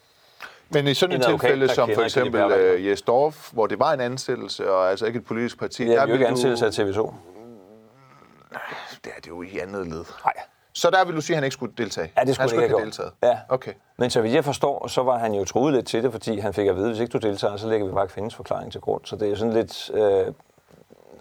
Men 0.70 0.88
i 0.88 0.94
sådan 0.94 1.16
et 1.16 1.26
advokat, 1.26 1.40
tilfælde 1.50 1.68
der 1.68 1.74
som 1.74 1.90
for 1.96 2.02
eksempel 2.02 2.44
uh, 2.46 2.86
Jes 2.88 3.02
Dorf, 3.02 3.52
hvor 3.52 3.68
det 3.68 3.80
var 3.80 3.94
en 3.94 4.00
ansættelse, 4.02 4.72
og 4.72 4.90
altså 4.90 5.06
ikke 5.06 5.20
et 5.20 5.26
politisk 5.26 5.60
parti, 5.60 5.86
Det 5.86 5.94
er 5.96 6.02
jo 6.02 6.06
vil 6.06 6.14
ikke 6.14 6.26
du- 6.26 6.30
ansættelse 6.30 6.66
af 6.66 6.72
TV2. 6.72 7.14
Det 9.06 9.12
er 9.18 9.22
det 9.22 9.28
jo 9.28 9.42
i 9.42 9.58
andet 9.60 9.88
led. 9.88 10.06
Nej. 10.26 10.34
Så 10.74 10.90
der 10.90 11.06
vil 11.06 11.16
du 11.16 11.22
sige, 11.22 11.34
at 11.34 11.38
han 11.38 11.44
ikke 11.44 11.54
skulle 11.54 11.74
deltage? 11.78 12.12
Ja, 12.18 12.22
det 12.24 12.36
skulle 12.36 12.50
han 12.50 12.60
han 12.60 12.64
ikke 12.64 12.76
have 12.76 12.86
deltaget? 12.86 13.12
Ja. 13.24 13.38
Okay. 13.50 13.74
Men 13.98 14.10
så 14.10 14.22
vidt 14.22 14.34
jeg 14.34 14.46
forstår, 14.46 14.88
så 14.88 15.04
var 15.04 15.18
han 15.18 15.34
jo 15.34 15.46
troet 15.46 15.74
lidt 15.74 15.88
til 15.88 16.04
det, 16.04 16.12
fordi 16.12 16.40
han 16.40 16.54
fik 16.54 16.68
at 16.68 16.76
vide, 16.76 16.88
hvis 16.90 17.00
ikke 17.00 17.12
du 17.12 17.28
deltager, 17.28 17.58
så 17.58 17.68
lægger 17.68 17.88
vi 17.88 17.94
bare 17.94 18.08
kvindens 18.08 18.36
forklaring 18.36 18.72
til 18.72 18.82
grund. 18.82 19.02
Så 19.06 19.16
det 19.16 19.26
er 19.26 19.30
jo 19.30 19.36
sådan 19.36 19.54
lidt... 19.54 19.92
Øh, 19.94 20.34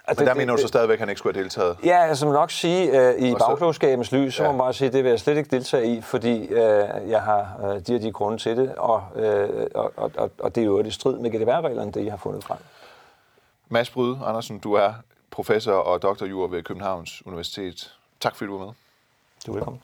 Altså, 0.08 0.20
Men 0.20 0.26
der 0.26 0.34
det, 0.34 0.40
mener 0.40 0.56
du 0.56 0.62
så 0.62 0.68
stadigvæk, 0.68 0.94
at 0.94 1.00
han 1.00 1.08
ikke 1.08 1.18
skulle 1.18 1.34
have 1.34 1.42
deltaget? 1.42 1.76
Ja, 1.84 2.06
altså 2.06 2.26
man 2.26 2.34
nok 2.34 2.50
sige, 2.50 2.90
uh, 2.90 3.28
i 3.28 3.34
bagklogskabens 3.34 4.12
lys, 4.12 4.34
så 4.34 4.42
ja. 4.42 4.48
må 4.48 4.52
man 4.52 4.58
bare 4.58 4.74
sige, 4.74 4.86
at 4.86 4.92
det 4.92 5.04
vil 5.04 5.10
jeg 5.10 5.20
slet 5.20 5.36
ikke 5.36 5.50
deltage 5.50 5.96
i, 5.96 6.00
fordi 6.00 6.42
uh, 6.42 6.58
jeg 7.10 7.22
har 7.22 7.56
uh, 7.62 7.68
de 7.68 7.94
og 7.94 8.02
de 8.02 8.12
grunde 8.12 8.38
til 8.38 8.56
det, 8.56 8.74
og, 8.74 9.04
uh, 9.14 9.22
og, 9.74 9.92
og, 10.16 10.30
og 10.38 10.54
det 10.54 10.60
er 10.60 10.64
jo 10.64 10.82
i 10.82 10.90
strid 10.90 11.18
med 11.18 11.30
GDPR-reglerne, 11.30 11.92
det 11.92 12.00
I 12.00 12.08
har 12.08 12.16
fundet 12.16 12.44
frem. 12.44 12.58
Mads 13.68 13.90
Bryde 13.90 14.18
Andersen, 14.24 14.58
du 14.58 14.72
er 14.72 14.92
professor 15.30 15.72
og 15.72 16.02
doktorjur 16.02 16.46
ved 16.46 16.62
Københavns 16.62 17.26
Universitet. 17.26 17.94
Tak 18.20 18.36
fordi 18.36 18.48
du 18.48 18.58
var 18.58 18.66
med. 18.66 18.74
Du 19.46 19.52
er 19.52 19.54
velkommen. 19.54 19.82